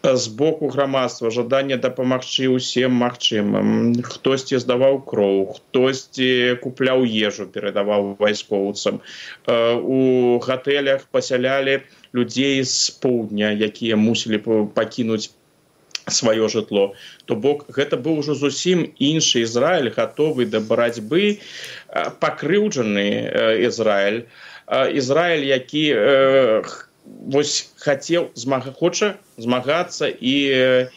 З 0.03 0.27
боку 0.27 0.69
грамадства 0.69 1.31
жаданне 1.33 1.77
дапамагчы 1.77 2.50
ўсім 2.53 2.95
магчымым. 3.03 4.00
Хтосьці 4.03 4.62
здаваў 4.63 5.01
кроў 5.03 5.57
хтосьці 5.57 6.59
купляў 6.63 7.03
ежу 7.05 7.50
перадаваў 7.50 8.15
вайскоўцам. 8.19 9.01
У 9.48 10.39
гатэлях 10.43 11.07
пасялялі 11.12 11.81
людзей 12.13 12.63
з 12.63 12.89
поўдня 13.01 13.51
якія 13.53 13.95
мусілі 13.95 14.41
пакінуць 14.74 15.29
сваё 16.09 16.50
жытло. 16.50 16.93
То 17.25 17.36
бок 17.36 17.65
гэта 17.69 17.98
быў 17.98 18.19
ужо 18.24 18.36
зусім 18.36 18.86
іншы 18.98 19.45
ізраиль 19.45 19.91
гатовы 19.95 20.45
да 20.45 20.59
барацьбы 20.59 21.39
пакрыўджаны 22.19 23.07
ізраиль 23.69 24.25
Ізраіль, 24.70 25.46
які 25.50 25.86
э, 25.94 26.64
вось 27.06 27.74
хацеў 27.78 28.30
змага 28.36 28.74
хоча 28.78 29.16
змагацца 29.39 30.12
і 30.12 30.36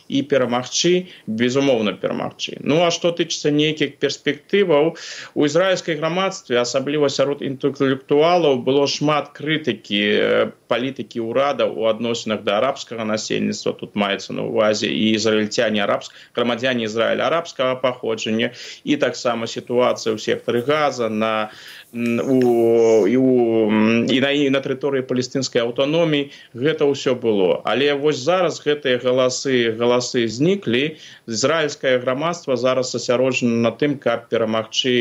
і 0.09 0.19
перамагчы 0.29 1.09
безумоўна 1.27 1.95
перамагчы. 2.03 2.59
Ну 2.61 2.83
а 2.83 2.91
што 2.91 3.15
тычыцца 3.15 3.55
нейкіх 3.55 3.97
перспектываў 4.03 4.95
у 5.35 5.41
ізраільскай 5.47 5.97
грамадстве 5.97 6.59
асабліва 6.59 7.09
сярод 7.09 7.43
інтэлектуалаў 7.47 8.59
было 8.67 8.87
шмат 8.91 9.33
крытыкі 9.39 10.53
палітыкі 10.67 11.23
ўрада 11.29 11.69
у 11.69 11.87
адносінах 11.87 12.43
да 12.43 12.59
арабскага 12.59 13.05
насельніцтва. 13.05 13.77
Тут 13.79 13.95
маецца 13.95 14.33
на 14.33 14.49
увазе 14.49 14.89
і 14.89 15.15
ізраільцяне 15.17 15.85
арабск 15.85 16.13
грамадзяне 16.35 16.89
ізраіля 16.91 17.29
арабскага 17.29 17.79
паходжання 17.79 18.53
і 18.85 18.97
таксама 18.97 19.47
сітуацыя 19.47 20.17
ў 20.17 20.19
сектары 20.19 20.65
газа 20.67 21.09
на 21.09 21.53
у, 21.93 23.07
і, 23.07 23.17
у, 23.17 23.69
і 24.09 24.21
на 24.21 24.31
і 24.33 24.49
на 24.51 24.61
тэрыторыі 24.65 25.05
палестынскай 25.05 25.61
аўтаноміі. 25.61 26.33
Гэта 26.57 26.89
ўсё 26.89 27.13
было. 27.13 27.61
Але 27.69 27.93
вось 27.93 28.17
зараз 28.33 28.61
гэтыя 28.65 28.97
галасы 29.05 29.57
галасы 29.81 30.25
зніклі 30.37 30.83
ізраильскае 31.29 31.95
грамадства 32.05 32.57
зараз 32.65 32.95
асярожана 32.99 33.59
на 33.67 33.73
тым 33.83 33.97
каб 34.05 34.29
перамагчы 34.33 34.95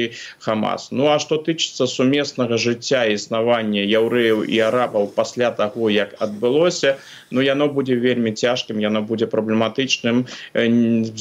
хамас. 0.46 0.90
Ну 0.92 1.08
а 1.14 1.16
што 1.24 1.40
тычыцца 1.46 1.88
сумеснага 1.88 2.60
жыцця 2.66 3.04
існавання 3.16 3.86
яўрэяў 3.88 4.44
і 4.44 4.62
арабаў 4.68 5.12
пасля 5.20 5.52
таго 5.62 5.92
як 5.96 6.18
адбылося 6.28 6.96
ну 7.32 7.46
яно 7.48 7.70
будзе 7.78 8.00
вельмі 8.08 8.36
цяжкім 8.36 8.84
яно 8.84 9.04
будзе 9.12 9.32
праблематычным. 9.36 10.26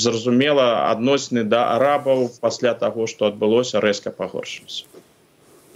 Зразумела 0.07 0.67
адносіны 0.91 1.47
да 1.55 1.63
арабаў 1.77 2.27
пасля 2.47 2.75
таго 2.87 3.07
што 3.15 3.31
адбылося 3.31 3.85
рэзка 3.87 4.17
пагоршыўся 4.23 5.00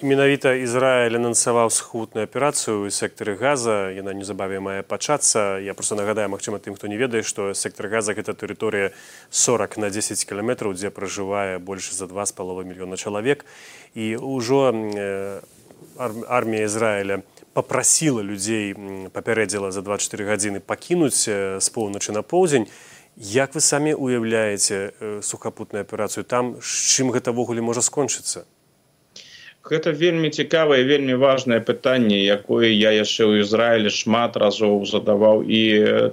менавіта 0.02 0.54
ізраіль 0.58 1.16
анансаваў 1.20 1.70
схутную 1.70 2.26
аперацыю 2.26 2.90
сектары 2.90 3.36
газа. 3.38 3.94
Яна 3.94 4.10
неўзабаве 4.10 4.58
мае 4.58 4.82
пачацца. 4.82 5.62
Я 5.62 5.74
просто 5.74 5.94
нагадаю 5.94 6.28
магчыма 6.28 6.58
тым 6.58 6.74
хто 6.74 6.90
не 6.90 6.96
ведае 6.98 7.22
што 7.22 7.54
сектор 7.54 7.86
газа 7.86 8.14
гэта 8.14 8.34
тэрыторыя 8.34 8.90
40 9.30 9.78
на 9.78 9.90
10 9.90 10.18
кіламетраў 10.18 10.74
дзе 10.74 10.90
пражывае 10.90 11.58
больш 11.58 11.92
за 11.94 12.06
два 12.10 12.26
з 12.26 12.32
паловы 12.32 12.64
мільёна 12.64 12.96
чалавек. 12.96 13.46
І 13.94 14.18
ўжо 14.18 14.74
э, 14.74 15.40
армія 16.26 16.64
ізраіля 16.66 17.22
попрасіла 17.54 18.22
людзей 18.22 18.74
папярэдзіла 19.14 19.70
за 19.70 19.82
24 19.82 20.26
гадзіны 20.26 20.58
пакінуць 20.58 21.28
з 21.28 21.68
поўначы 21.70 22.10
на 22.10 22.22
поўдзень. 22.22 22.66
Як 23.14 23.54
вы 23.54 23.60
самі 23.60 23.94
уяўляеце 23.94 25.22
сухапутную 25.22 25.86
аперацыю 25.86 26.24
там? 26.26 26.58
З 26.58 26.98
чым 26.98 27.14
гэта 27.14 27.30
ввогуле 27.30 27.62
можа 27.62 27.78
скончыцца 27.78 28.42
гэта 29.68 29.92
вельмі 29.96 30.28
цікавае 30.28 30.84
вельмі 30.84 31.14
важное 31.20 31.60
пытанне 31.68 32.18
якое 32.36 32.68
я 32.68 32.90
яшчэ 32.92 33.24
ў 33.24 33.44
ізраілі 33.44 33.92
шмат 33.96 34.36
разоў 34.36 34.84
задаваў 34.90 35.40
і 35.48 35.60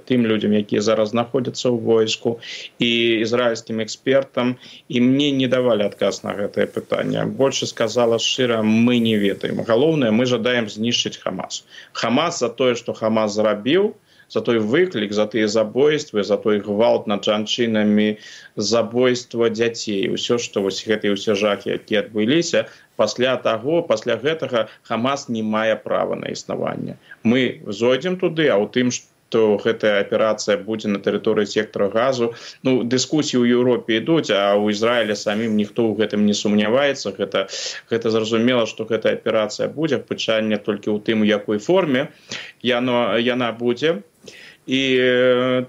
тым 0.07 0.27
людям 0.31 0.55
якія 0.55 0.81
зараз 0.87 1.11
знаходзяцца 1.11 1.67
ў 1.67 1.77
войску 1.83 2.39
і 2.79 2.91
ізраільскім 3.27 3.83
экспертам. 3.83 4.55
І 4.87 5.01
мне 5.01 5.31
не 5.31 5.47
давалі 5.51 5.87
адказ 5.91 6.23
на 6.23 6.35
гэтае 6.37 6.67
пытанне. 6.67 7.25
Больше 7.25 7.67
сказала 7.67 8.19
шчыра 8.19 8.61
мы 8.63 8.99
не 9.03 9.17
ведаем. 9.19 9.63
Галоўнае 9.67 10.11
мы 10.15 10.25
жадаем 10.25 10.69
знішчыць 10.69 11.19
хамас. 11.19 11.65
Хамас 11.91 12.39
за 12.39 12.49
тое 12.49 12.75
что 12.75 12.93
хамас 12.93 13.35
зрабіў 13.35 13.91
за 14.31 14.41
той 14.41 14.59
выклік 14.63 15.11
за 15.11 15.27
тыя 15.27 15.47
забойствы 15.51 16.23
за 16.23 16.37
той 16.39 16.63
гвалт 16.63 17.07
над 17.11 17.27
жанчынамі 17.27 18.17
забойства 18.55 19.51
дзяцей. 19.51 20.07
Ўсё 20.07 20.39
што 20.39 20.63
вось 20.63 20.79
гэтыя 20.87 21.11
ўсе 21.11 21.35
жахі 21.35 21.75
якія 21.75 22.07
адбыліся 22.07 22.65
пасля 22.95 23.35
таго 23.35 23.83
пасля 23.83 24.15
гэтага 24.15 24.67
хамас 24.87 25.27
не 25.27 25.43
мае 25.43 25.75
права 25.75 26.15
на 26.15 26.31
існаванне. 26.31 26.95
Мы 27.23 27.59
зойдзем 27.67 28.15
туды 28.15 28.47
а 28.47 28.55
ў 28.55 28.71
тым 28.71 28.95
што 28.95 29.59
гэтая 29.63 30.03
аперацыя 30.03 30.59
будзе 30.59 30.91
на 30.91 30.99
тэрыторыі 31.03 31.47
сектора 31.47 31.87
газу 31.91 32.31
ну 32.67 32.83
дыскусіі 32.83 33.39
ў 33.39 33.51
Еўропе 33.59 33.99
ідуць 33.99 34.31
а 34.31 34.55
ў 34.55 34.75
Ізраіле 34.75 35.15
самім 35.15 35.59
ніхто 35.59 35.87
ў 35.87 35.99
гэтым 35.99 36.23
не 36.23 36.35
сумняваецца. 36.35 37.15
Гэта 37.19 37.47
гэта 37.91 38.15
зразумела 38.15 38.63
што 38.63 38.87
гэтая 38.87 39.19
аперацыя 39.19 39.67
будзе 39.67 39.99
пытанне 39.99 40.55
толькі 40.55 40.95
ў 40.95 41.03
тым 41.03 41.27
у 41.27 41.27
якой 41.27 41.59
форме 41.59 42.07
яно 42.63 43.19
яна 43.19 43.51
будзе 43.51 43.99
і 44.67 44.81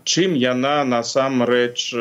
чым 0.04 0.34
яна 0.36 0.84
насамрэч 0.84 1.94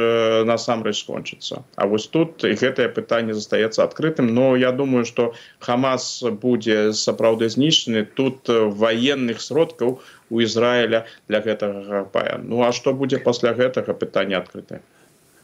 насамрэч 0.45 0.97
скончыцца. 0.99 1.63
А 1.75 1.87
вось 1.87 2.07
тут 2.07 2.43
гэтае 2.43 2.89
пытанне 2.91 3.33
застаецца 3.33 3.83
адкрытым 3.83 4.33
но 4.35 4.55
я 4.55 4.71
думаю 4.71 5.05
что 5.05 5.33
хамас 5.59 6.23
будзе 6.23 6.91
сапраўды 6.93 7.49
знішчаны. 7.49 8.03
Тут 8.03 8.47
военных 8.47 9.41
сродкаў 9.41 10.01
у 10.29 10.41
Ізраіля 10.41 11.05
для 11.27 11.39
гэтага 11.39 12.03
пая 12.11 12.39
Ну 12.43 12.63
а 12.63 12.71
што 12.71 12.93
будзе 12.93 13.19
пасля 13.19 13.53
гэтага 13.53 13.93
пытання 13.93 14.43
адкрытае 14.43 14.81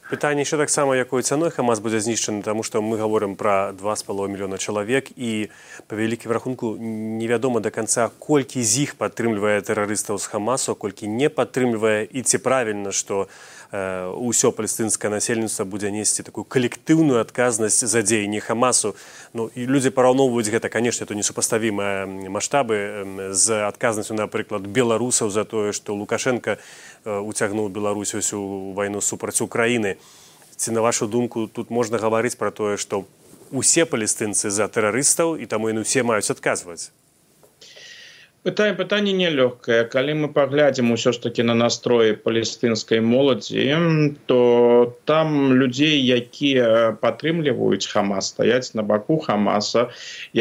пытанне 0.09 0.41
еще 0.41 0.57
таксама 0.57 0.95
якой 0.95 1.21
цаной 1.21 1.51
хамас 1.51 1.79
будзе 1.79 1.99
знішчаны 1.99 2.41
тому 2.43 2.63
что 2.63 2.81
мы 2.81 2.97
говорим 2.97 3.35
про 3.35 3.73
два 3.73 3.95
с 3.95 4.03
палов 4.03 4.29
мільёна 4.29 4.57
чалавек 4.57 5.11
і 5.17 5.49
по 5.87 5.95
вялікім 5.95 6.31
рахунку 6.31 6.77
невядома 6.79 7.59
до 7.59 7.71
конца 7.71 8.09
колькі 8.19 8.63
з 8.63 8.87
іх 8.87 8.95
падтрымлівае 8.95 9.61
тэрарыстаў 9.61 10.17
з 10.17 10.25
хамасу 10.25 10.75
колькі 10.75 11.07
не 11.07 11.29
падтрымлівае. 11.29 12.07
І 12.11 12.21
ці 12.21 12.37
правільна 12.37 12.91
что 12.91 13.27
ўсё 13.71 14.51
палестынскае 14.55 15.11
насельніцтва 15.11 15.65
будзе 15.67 15.91
несці 15.91 16.23
такую 16.23 16.45
калектыўную 16.47 17.19
адказнасць 17.19 17.83
за 17.83 18.01
дзеянні 18.01 18.39
хамасу. 18.39 18.95
Ну 19.33 19.51
і 19.55 19.67
людзі 19.67 19.91
параўноўваюць 19.91 20.47
гэта 20.47 20.69
канешне 20.71 21.05
то 21.05 21.13
несупаставімыя 21.13 22.07
маштабы 22.31 23.33
з 23.35 23.67
адказнасцю 23.67 24.15
напрыклад 24.15 24.67
беларусаў 24.67 25.29
за 25.29 25.43
тое 25.43 25.75
што 25.75 25.95
лукашенко 25.95 26.57
уцягнуў 27.03 27.67
беларусь 27.69 28.15
усю 28.15 28.71
вайну 28.71 29.01
супраць 29.01 29.41
украіны 29.41 29.97
ці 30.55 30.71
на 30.71 30.81
вашу 30.81 31.07
думку 31.07 31.47
тут 31.47 31.69
можна 31.69 31.99
гаварыць 31.99 32.39
пра 32.39 32.51
тое 32.51 32.77
што 32.77 33.03
усе 33.51 33.85
палестынцы 33.85 34.49
за 34.49 34.67
тэрарыстаў 34.67 35.35
і 35.35 35.45
таму 35.45 35.67
яны 35.67 35.83
усе 35.83 36.03
маюць 36.03 36.31
адказваць 36.31 36.91
пытаем 38.47 38.77
пытанне 38.79 39.11
нялёгкае. 39.19 39.79
Калі 39.91 40.13
мы 40.19 40.27
паглядзім 40.35 40.91
усё 40.95 41.11
ж 41.15 41.19
таки 41.23 41.43
на 41.43 41.55
настроі 41.61 42.15
палестынскай 42.27 43.01
моладзі 43.03 43.65
то 44.31 44.39
там 45.11 45.35
людзей 45.61 45.99
якія 46.19 46.95
падтрымліваюць 47.01 47.91
хамас 47.91 48.31
стаяць 48.31 48.71
на 48.79 48.87
баку 48.91 49.19
хамаса 49.27 49.87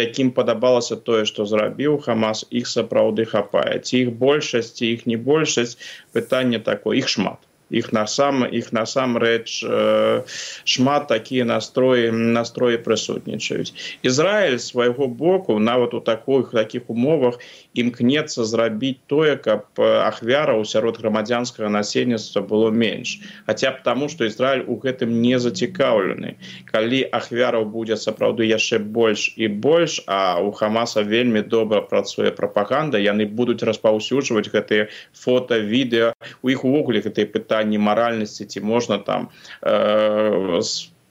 якім 0.01 0.31
падабалася 0.39 1.01
тое 1.11 1.25
што 1.33 1.49
зрабіў 1.51 1.99
хамас 2.07 2.47
іх 2.63 2.71
сапраўды 2.71 3.27
хапае. 3.35 3.83
Ці 3.83 3.95
іх 4.07 4.15
большасць 4.23 4.79
іх 4.93 5.07
не 5.11 5.19
большасць 5.19 5.79
пытанне 6.15 6.63
такое 6.71 7.03
іх 7.03 7.11
шмат 7.17 7.46
іх 7.71 7.93
насам 7.93 8.47
іх 8.47 8.71
насамрэч 8.73 9.65
э, 9.67 10.23
шмат 10.65 11.09
такія 11.09 11.45
настроі 11.45 12.11
настроі 12.15 12.79
прысутнічаюць. 12.79 13.75
Ізраиль 14.03 14.59
свайго 14.59 15.09
боку 15.09 15.59
нават 15.59 15.95
у 15.95 16.01
таких 16.01 16.55
таких 16.55 16.91
умовах 16.91 17.39
імкнецца 17.75 18.45
зрабіць 18.47 19.03
тое 19.07 19.37
каб 19.37 19.67
ахвяраў 19.83 20.63
сярод 20.65 20.99
грамадзянскага 21.03 21.69
насельніцтва 21.69 22.47
было 22.47 22.71
менш. 22.71 23.19
Хаця 23.47 23.75
б 23.75 23.83
таму 23.83 24.09
што 24.09 24.31
Ізраиль 24.31 24.63
у 24.67 24.79
гэтым 24.79 25.11
не 25.21 25.39
зацікаўлены. 25.39 26.39
Калі 26.71 27.03
ахвяраў 27.11 27.67
будзе 27.67 27.99
сапраўды 27.99 28.47
яшчэ 28.47 28.79
больш 28.79 29.35
і 29.37 29.49
больш 29.49 30.01
а 30.07 30.39
у 30.39 30.53
хамаса 30.53 31.03
вельмі 31.03 31.43
добра 31.43 31.83
працуе 31.83 32.31
прапаганда 32.31 32.99
яны 33.03 33.27
будуць 33.27 33.67
распаўсюджваць 33.67 34.55
гэтыя 34.55 34.87
фото 35.11 35.59
відэо 35.59 36.15
у 36.43 36.49
іх 36.49 36.63
увогуле 36.63 37.03
гэтые 37.03 37.27
пытанні 37.27 37.56
пытанні 37.57 37.79
маральнасці 37.79 38.45
ці 38.45 38.61
можна 38.61 38.99
там 38.99 39.29
э, 39.63 40.61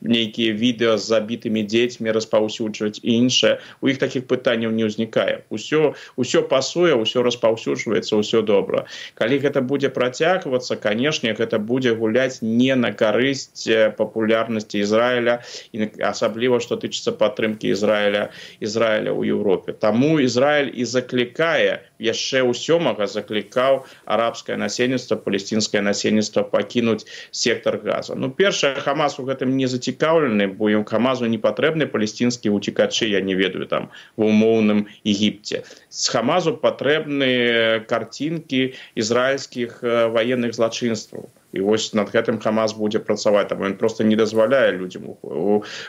нейкія 0.05 0.53
відэа 0.53 0.97
з 0.97 1.07
забітымі 1.09 1.63
дзецьмі 1.65 2.13
распаўсюджваць 2.13 3.01
іншае 3.01 3.57
у 3.81 3.89
іх 3.89 3.97
такіх 3.97 4.27
пытанняў 4.29 4.71
не 4.75 4.85
ўзнікае 4.85 5.45
ўсё 5.49 5.95
ўсё 6.19 6.39
пасуе 6.51 6.93
ўсё 6.93 7.25
распаўсюджваецца 7.25 8.19
ўсё 8.21 8.41
добра 8.45 8.85
калі 9.15 9.39
гэта 9.41 9.65
будзе 9.65 9.89
працягвацца 9.89 10.77
канешне 10.77 11.33
гэта 11.33 11.57
будзе 11.57 11.95
гуляць 11.97 12.41
не 12.41 12.75
на 12.75 12.93
карысць 12.93 13.65
папулярнасці 13.97 14.83
Ізраіля 14.85 15.41
і 15.73 15.89
асабліва 16.05 16.61
што 16.61 16.77
тычыцца 16.77 17.15
падтрымкі 17.17 17.73
Ізраіля 17.73 18.29
Ізраіля 18.61 19.11
ў 19.15 19.33
Еўропе 19.33 19.73
Таму 19.73 20.19
Ізраіль 20.21 20.69
і 20.75 20.85
заклікае 20.85 21.81
яшчэ 21.99 22.45
ў 22.45 22.53
сёмага 22.53 23.07
заклікаў 23.07 23.83
арабскае 24.05 24.57
насельніцтва 24.57 25.17
палесцінскае 25.17 25.81
насельніцтва 25.81 26.43
пакінуць 26.43 27.05
сектор 27.31 27.81
газа. 27.81 28.15
Ну 28.15 28.29
першае 28.29 28.75
хамас 28.79 29.19
у 29.19 29.25
гэтым 29.25 29.55
не 29.55 29.67
зацікаў 29.67 29.83
зацікаўлены 29.85 30.47
бо 30.57 30.69
ім 30.69 30.83
хамазу 30.85 31.27
не 31.29 31.37
патрэбны 31.37 31.87
палесцінскія 31.87 32.53
уцікачы 32.53 33.07
я 33.09 33.21
не 33.21 33.35
ведаю 33.35 33.67
там 33.67 33.89
в 34.17 34.25
умоўным 34.25 34.87
егіпце. 35.03 35.63
З 35.89 36.05
хамазу 36.09 36.57
патрэбны 36.57 37.85
карцінкі 37.87 38.73
ізраільскіх 38.95 39.83
ваенных 39.83 40.53
злачынстваў 40.53 41.29
і 41.55 41.63
вось 41.65 41.93
над 41.97 42.11
гэтым 42.13 42.39
хамас 42.43 42.75
будзе 42.75 42.99
працаваць 42.99 43.47
там 43.49 43.63
ён 43.63 43.77
просто 43.79 44.03
не 44.03 44.15
дазваляе 44.19 44.75
людзям 44.77 45.15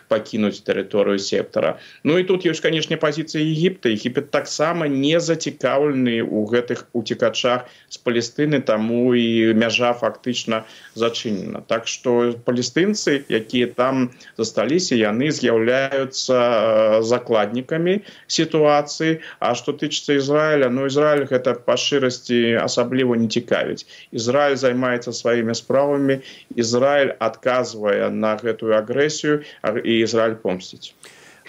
пакінуць 0.08 0.62
тэрыторыю 0.62 1.18
сектара 1.18 1.76
Ну 2.04 2.18
і 2.18 2.24
тут 2.24 2.46
ёсць 2.46 2.62
канешне 2.62 2.96
пазіцыі 2.96 3.42
егіпта 3.42 3.90
егіпет 3.90 4.30
таксама 4.30 4.88
не 4.88 5.20
зацікаўлены 5.20 6.22
у 6.22 6.46
гэтых 6.46 6.86
уцікачах 6.92 7.66
з 7.88 7.98
палестыны 7.98 8.62
таму 8.62 9.14
і 9.14 9.52
мяжа 9.54 9.92
фактычна 9.92 10.64
зачынена 10.94 11.62
так 11.66 11.86
что 11.86 12.32
палестынцы 12.46 13.22
якія 13.28 13.66
там 13.74 14.10
засталіся 14.38 14.94
яны 14.94 15.30
з'яўляюцца 15.34 17.02
закладнікамі 17.02 18.00
сітуацыі. 18.26 19.20
А 19.40 19.54
што 19.58 19.72
тычыцца 19.72 20.16
Ізраіля 20.20 20.70
ну 20.70 20.86
Ізраиль 20.90 21.26
гэта 21.30 21.56
па 21.66 21.76
шчырасці 21.80 22.60
асабліва 22.62 23.16
не 23.20 23.28
цікавіць. 23.28 23.86
Ізраиль 24.12 24.56
займаецца 24.60 25.12
сваімі 25.12 25.55
справамі 25.58 26.20
Ізраиль 26.54 27.16
адказвае 27.18 28.10
на 28.10 28.36
гэтую 28.36 28.76
агрэсію 28.76 29.42
і 29.64 29.92
Ізраиль 30.04 30.36
помсціць. 30.36 30.92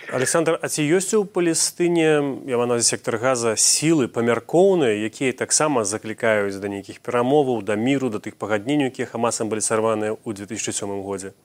Александр 0.08 0.56
А 0.62 0.68
ці 0.72 0.88
ёсць 0.88 1.12
у 1.20 1.26
палестыне 1.26 2.24
на 2.48 2.82
сектор 2.82 3.18
газа 3.20 3.60
сілы 3.60 4.08
памяркоўныя 4.08 4.96
якія 5.04 5.36
таксама 5.36 5.84
заклікаюць 5.84 6.56
да 6.64 6.72
нейкіх 6.72 7.04
перамоваў 7.04 7.60
да 7.62 7.76
міру 7.76 8.08
да 8.10 8.24
тых 8.24 8.40
пагадненняў 8.40 8.88
якія 8.88 9.08
хамасам 9.12 9.52
былі 9.52 9.60
сарваныя 9.60 10.16
ў 10.16 10.32
2007 10.32 11.04
годзе 11.04 11.36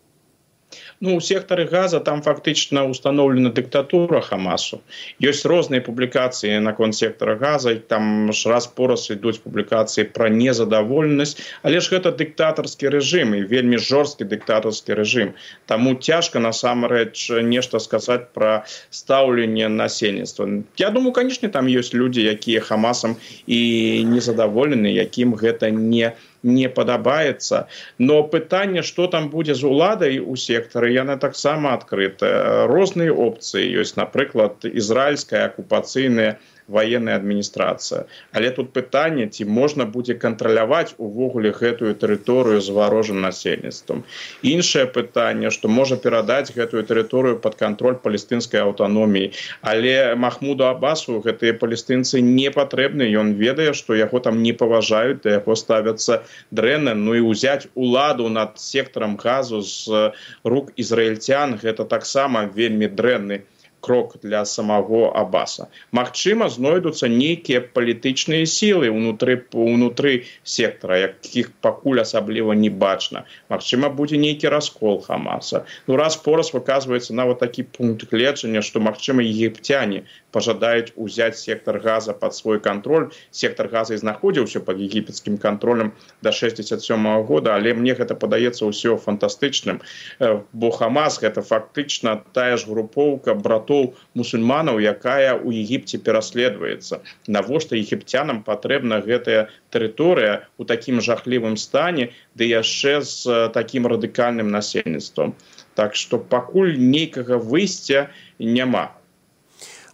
ну 1.00 1.16
у 1.16 1.20
сектары 1.20 1.64
газа 1.66 2.00
там 2.00 2.22
фактычна 2.22 2.84
установлена 2.88 3.50
дыктатура 3.50 4.20
хамасу. 4.20 4.80
Ёсць 5.20 5.44
розныя 5.48 5.80
публікацыі 5.80 6.58
наконт 6.60 6.94
сектора 6.94 7.36
газа 7.36 7.74
там 7.76 8.32
ж 8.32 8.48
раз 8.48 8.66
пораз 8.66 9.08
ідуць 9.10 9.42
публікацыі 9.44 10.08
пра 10.12 10.28
незадаволенасць. 10.28 11.38
Але 11.62 11.80
ж 11.80 11.94
гэта 11.94 12.12
дыктатарскі 12.16 12.92
рэжым 12.94 13.34
і 13.38 13.46
вельмі 13.46 13.78
жорсткі 13.78 14.24
дыктатарскі 14.24 14.98
рэжым. 14.98 15.34
Таму 15.66 15.94
цяжка 15.94 16.38
насамрэч 16.38 17.42
нешта 17.42 17.78
сказаць 17.78 18.32
пра 18.34 18.64
стаўленне 18.90 19.68
насельніцтва. 19.68 20.64
Я 20.76 20.90
думаю 20.90 21.12
канешне 21.12 21.48
там 21.48 21.66
ёсць 21.66 21.94
людзі 21.94 22.22
якія 22.22 22.60
хамасам 22.60 23.16
і 23.46 23.60
незадаволены 24.06 24.92
якім 24.92 25.34
гэта 25.34 25.70
не 25.70 26.12
не 26.42 26.68
падабаецца. 26.68 27.66
Но 27.98 28.22
пытанне 28.22 28.82
что 28.82 29.06
там 29.06 29.30
будзе 29.30 29.54
з 29.54 29.64
уладай 29.64 30.18
у 30.18 30.36
сектары 30.82 30.92
яна 30.92 31.16
таксама 31.16 31.74
адкрытая. 31.78 32.66
Розныя 32.66 33.12
опцыі 33.14 33.70
ёсць 33.80 33.96
напрыклад 33.96 34.64
ізраильская 34.64 35.46
акупацыйная 35.46 36.38
военная 36.72 37.16
адміністрацыя 37.20 38.08
але 38.32 38.50
тут 38.50 38.72
пытанне 38.72 39.26
ці 39.28 39.44
можна 39.44 39.84
будзе 39.84 40.14
кантраляваць 40.14 40.94
увогуле 40.98 41.52
гэтую 41.52 41.94
тэрыторыю 42.02 42.60
з 42.60 42.74
варожым 42.76 43.20
насельніцтвам. 43.20 44.04
Іншае 44.42 44.86
пытанне 44.96 45.52
што 45.54 45.68
можа 45.68 45.96
перадаць 45.96 46.54
гэтую 46.56 46.84
тэрыторыю 46.88 47.38
под 47.44 47.58
контроль 47.60 47.98
палестынскай 48.02 48.64
аўтаноміі. 48.64 49.32
Але 49.60 50.14
махмуду 50.16 50.66
абасу 50.68 51.20
гэтыя 51.20 51.58
палестынцы 51.60 52.20
не 52.20 52.50
патрэбны. 52.50 53.08
Ён 53.22 53.34
ведае 53.36 53.72
што 53.76 53.94
яго 53.98 54.20
там 54.20 54.42
не 54.42 54.52
паважаюць 54.52 55.20
да 55.24 55.38
яго 55.38 55.56
ставяцца 55.56 56.22
дрэнна. 56.50 56.94
Ну 56.94 57.14
і 57.14 57.26
ўзяць 57.28 57.68
уладу 57.74 58.28
над 58.28 58.58
сектарам 58.58 59.16
газу 59.16 59.60
з 59.60 60.12
рук 60.44 60.72
ізраільцян 60.76 61.58
гэта 61.62 61.84
таксама 61.84 62.48
вельмі 62.48 62.88
дрэнны 62.88 63.42
крок 63.82 64.16
для 64.22 64.44
самого 64.46 65.10
абаса 65.12 65.68
Мачыма 65.98 66.48
знойдуцца 66.48 67.10
нейкія 67.12 67.60
палітычныя 67.76 68.46
сілы 68.46 68.88
унутры 68.94 69.36
унутры 69.52 70.12
сектара 70.54 70.98
якіх 71.02 71.50
пакуль 71.66 72.00
асабліва 72.02 72.56
не 72.62 72.70
бачна. 72.70 73.24
Мачыма 73.52 73.90
будзе 74.00 74.22
нейкі 74.22 74.48
раскол 74.54 75.00
хамаса. 75.06 75.64
Ну 75.86 75.98
раз 76.00 76.16
пораз 76.16 76.52
выказваецца 76.56 77.18
нават 77.18 77.42
такі 77.44 77.66
пункт 77.76 78.06
гледжання 78.12 78.62
што 78.62 78.80
магчыма 78.80 79.26
егіпцяне 79.26 80.04
пожадаюць 80.32 80.92
узяць 80.96 81.38
сектор 81.38 81.78
газа 81.78 82.12
под 82.12 82.34
свой 82.34 82.60
контроль. 82.60 83.10
Сектор 83.30 83.68
газа 83.68 83.94
і 83.94 84.02
знаходзіўся 84.02 84.60
под 84.60 84.80
егіпетскім 84.80 85.38
контролем 85.38 85.92
до 86.22 86.32
67 86.32 87.06
-го 87.06 87.22
года. 87.22 87.54
Але 87.54 87.74
мне 87.74 87.94
гэта 87.94 88.14
падаецца 88.14 88.64
ўсё 88.66 88.96
фантастычным 88.96 89.80
э, 90.20 90.40
бо 90.52 90.70
хамас 90.70 91.20
гэта 91.22 91.42
фактычна 91.42 92.22
тая 92.32 92.56
ж 92.56 92.66
групоўка 92.66 93.34
братоў 93.34 93.94
мусульманаў 94.14 94.80
якая 94.80 95.34
у 95.36 95.52
егіпте 95.52 95.98
пераследуецца 95.98 97.00
навошта 97.26 97.76
егіпцянам 97.76 98.42
патрэбна 98.42 99.00
гэтая 99.06 99.48
тэрыторыя 99.74 100.48
у 100.58 100.64
такім 100.64 101.00
жахлівым 101.00 101.56
стане 101.56 102.10
ды 102.34 102.48
яшчэ 102.48 103.00
з 103.02 103.48
таким 103.54 103.86
радыкальным 103.86 104.50
насельніцтвом 104.50 105.36
так 105.74 105.94
что 105.96 106.18
пакуль 106.18 106.76
нейкага 106.78 107.38
выйсця 107.38 108.10
няма 108.38 108.90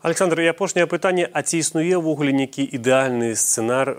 александр 0.01 0.41
і 0.41 0.51
апошняе 0.55 0.87
пытанне 0.87 1.27
а 1.27 1.43
ці 1.43 1.59
існуе 1.59 1.99
ўвогуле 1.99 2.31
нейкі 2.31 2.63
ідэальны 2.63 3.35
сцэнар 3.35 3.91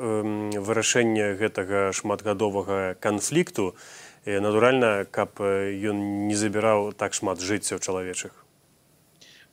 вырашэння 0.55 1.35
гэтага 1.35 1.91
шматгадовага 1.91 2.95
канфлікту? 3.03 3.75
Натуральна 4.25 5.05
каб 5.11 5.39
ён 5.43 5.97
не 6.27 6.35
забіраў 6.39 6.93
так 6.95 7.13
шмат 7.17 7.43
жыццяў 7.43 7.83
чалавечых 7.83 8.31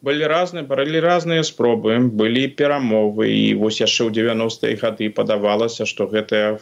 былі 0.04 0.28
разныя 0.28 0.64
баралі 0.68 1.00
разныя 1.00 1.42
спробы 1.48 1.96
былі 2.20 2.44
перамовы 2.60 3.28
і 3.32 3.54
вось 3.60 3.80
яшчэ 3.80 4.04
ў 4.04 4.10
90-е 4.12 4.76
гады 4.82 5.08
падавалася 5.08 5.88
што 5.88 6.04
гэтая 6.10 6.60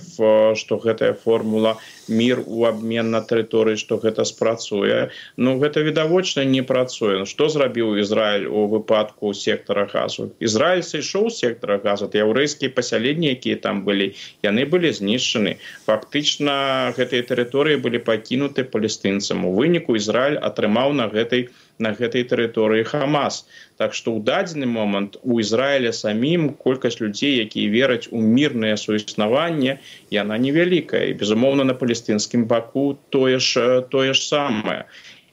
што 0.60 0.78
гэтая 0.84 1.12
формула 1.18 1.74
мір 2.06 2.44
у 2.46 2.62
абмен 2.68 3.10
на 3.10 3.20
тэрыторыі 3.26 3.80
што 3.80 3.98
гэта 3.98 4.24
спрацуе 4.30 5.10
Ну 5.36 5.56
гэта 5.58 5.82
відавочна 5.82 6.44
не 6.44 6.62
працуе 6.62 7.18
ну, 7.18 7.26
што 7.26 7.48
зрабіў 7.50 7.98
Ізраиль 7.98 8.46
у 8.46 8.68
выпадку 8.70 9.34
сектара 9.34 9.88
газу 9.90 10.30
Ізраиль 10.38 10.86
сышоў 10.86 11.28
сектара 11.34 11.80
газа 11.82 12.06
яўрэйскія 12.06 12.70
пасяленні 12.70 13.34
якія 13.34 13.58
там 13.58 13.82
былі 13.82 14.14
яны 14.46 14.62
былі 14.62 14.94
знішчаны 14.94 15.58
фактычна 15.90 16.94
гэтыя 16.94 17.26
тэрыторыі 17.26 17.82
былі 17.82 17.98
пакінуты 17.98 18.62
палестынцам 18.62 19.44
у 19.44 19.54
выніку 19.58 19.98
Ізраиль 19.98 20.38
атрымаў 20.38 20.94
на 21.02 21.10
гэтай 21.10 21.50
у 21.50 21.63
на 21.78 21.92
гэтай 21.98 22.24
тэрыторыі 22.30 22.84
хамас. 22.90 23.44
Так 23.76 23.94
што 23.94 24.14
ў 24.14 24.22
дадзены 24.28 24.66
момант 24.70 25.18
у 25.22 25.40
ізраіля 25.42 25.92
самім 25.92 26.52
колькасць 26.66 27.00
людзей 27.02 27.40
якія 27.46 27.70
вераць 27.70 28.06
у 28.10 28.20
мірнае 28.20 28.76
суіснаванне 28.78 29.80
яна 30.10 30.38
невялікая. 30.38 31.10
Безумоўна 31.18 31.64
на 31.64 31.74
палестынскім 31.74 32.46
баку 32.46 32.86
тое 33.10 33.38
ж 33.38 33.82
тое 33.90 34.14
ж 34.14 34.20
самае. 34.22 34.84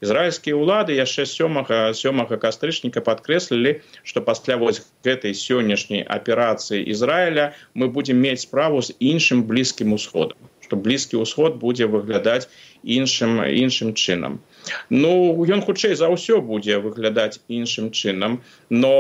Ізраільскія 0.02 0.58
ўлады 0.58 0.98
яшчэ 0.98 1.24
сёмага 1.30 1.94
сёмага 1.98 2.38
кастрычніка 2.42 3.04
падкрэслілі 3.06 3.74
што 4.12 4.24
пасля 4.30 4.58
вось 4.62 4.82
гэтай 5.06 5.38
сённяшняй 5.38 6.02
аперацыі 6.16 6.82
ізраіля 6.94 7.46
мы 7.78 7.90
будзем 7.98 8.18
мець 8.26 8.42
справу 8.46 8.82
з 8.88 8.98
іншым 9.12 9.46
блізкім 9.52 9.94
усходам 9.98 10.50
што 10.66 10.82
блізкі 10.88 11.22
ўсход 11.22 11.62
будзе 11.62 11.86
выглядаць 11.94 12.50
іншым 12.98 13.46
іншым 13.46 13.94
чынам 13.94 14.42
Ну 14.90 15.46
ён 15.46 15.62
хутчэй 15.62 15.96
за 15.96 16.10
ўсё 16.12 16.42
будзе 16.42 16.80
выглядаць 16.84 17.40
іншым 17.48 17.92
чынам, 17.92 18.42
но 18.70 18.94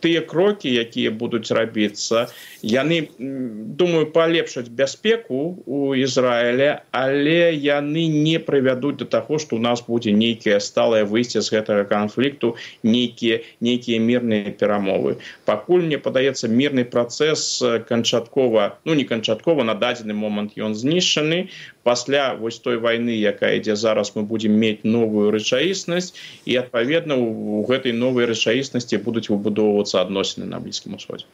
тыя 0.00 0.20
крокі, 0.22 0.70
якія 0.70 1.10
будуць 1.10 1.50
рабіцца, 1.50 2.28
яны 2.62 3.08
думаю 3.18 4.10
палепшаць 4.14 4.68
бяспеку 4.68 5.60
у 5.66 5.94
Ізраіле, 5.94 6.82
але 6.90 7.54
яны 7.54 8.06
не 8.08 8.38
прывядуць 8.38 8.98
да 9.04 9.06
таго, 9.06 9.38
што 9.38 9.56
у 9.56 9.62
нас 9.62 9.84
будзе 9.86 10.12
нейкае 10.12 10.60
сталае 10.60 11.04
выйсце 11.04 11.40
з 11.40 11.56
гэтага 11.56 11.84
канфлікту, 11.84 12.56
нейкія 12.82 13.40
нейкія 13.60 14.00
мірныя 14.00 14.52
перамовы. 14.52 15.16
Пакуль 15.44 15.86
мне 15.88 15.98
падаецца 15.98 16.48
мірны 16.48 16.84
працэс 16.84 17.62
канчаткова 17.88 18.80
ну 18.84 18.94
не 18.94 19.04
канчаткова 19.04 19.64
на 19.64 19.74
дадзены 19.74 20.14
момант 20.14 20.56
ён 20.56 20.74
знішчаны, 20.74 21.48
пасля 21.82 22.34
вось 22.34 22.58
той 22.58 22.76
войны 22.76 23.16
якая 23.16 23.56
ідзе 23.60 23.76
зараз 23.76 24.12
мы 24.16 24.22
будем 24.22 24.52
мець 24.52 24.84
новую 24.84 25.30
рэчаіснасць 25.30 26.14
і 26.44 26.56
адпаведна 26.62 27.16
у 27.16 27.64
гэтай 27.68 27.92
новай 27.92 28.28
рэчаіснасці 28.30 29.02
будуць 29.04 29.28
выбудоўвацца 29.30 30.00
адносіны 30.04 30.46
на 30.46 30.60
блізкім 30.60 30.94
усходзе. 31.00 31.26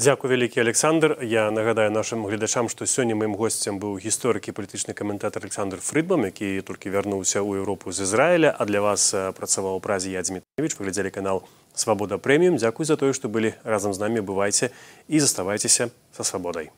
Дякую 0.00 0.30
вялікі 0.32 0.60
Александр. 0.60 1.18
Я 1.22 1.50
нагадаю 1.50 1.90
нашим 1.90 2.26
гледачам 2.26 2.68
што 2.68 2.84
сёння 2.84 3.14
маім 3.14 3.36
госцем 3.38 3.78
быў 3.78 3.94
гісторыкі 4.02 4.50
палітычны 4.50 4.94
каментатор 4.94 5.46
Александр 5.46 5.78
фрыдман 5.78 6.26
які 6.32 6.66
толькі 6.66 6.90
вярнуўся 6.90 7.38
ў 7.38 7.62
Еўропу 7.62 7.92
з 7.92 8.02
Ізраіля 8.02 8.50
а 8.58 8.66
для 8.66 8.82
вас 8.82 9.14
працаваў 9.38 9.78
празе 9.78 10.10
ядзьмітвіч 10.10 10.74
выглядзелі 10.82 11.14
канал 11.14 11.46
свабода 11.74 12.18
прэміум 12.18 12.58
Дякуй 12.58 12.90
за 12.90 12.98
тое 12.98 13.14
што 13.14 13.30
былі 13.30 13.54
разам 13.62 13.94
з 13.94 14.02
намі. 14.02 14.18
Бывайце 14.18 14.74
і 15.06 15.22
заставайцеся 15.22 15.94
са 16.10 16.24
свабодай 16.26 16.74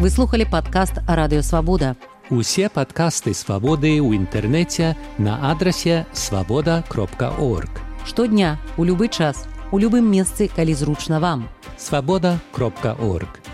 Вы 0.00 0.08
слухали 0.08 0.44
падкаст 0.44 0.94
радыёвабода. 1.06 1.94
Усе 2.30 2.70
падкасты 2.72 3.34
свабоды 3.36 4.00
ў 4.00 4.16
інтэрнэце 4.16 4.96
на 5.20 5.52
адрасе 5.52 6.06
свабода 6.16 6.80
кропка 6.88 7.28
орг. 7.36 7.68
Штодня 8.08 8.56
у 8.80 8.88
любы 8.88 9.12
час 9.12 9.44
у 9.68 9.76
любым 9.76 10.08
месцы, 10.08 10.48
калі 10.48 10.72
зручна 10.72 11.20
вам. 11.20 11.52
Свабода 11.76 12.40
кропка 12.48 12.96
орг. 12.96 13.44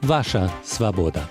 Ваша 0.00 0.46
свабода. 0.62 1.26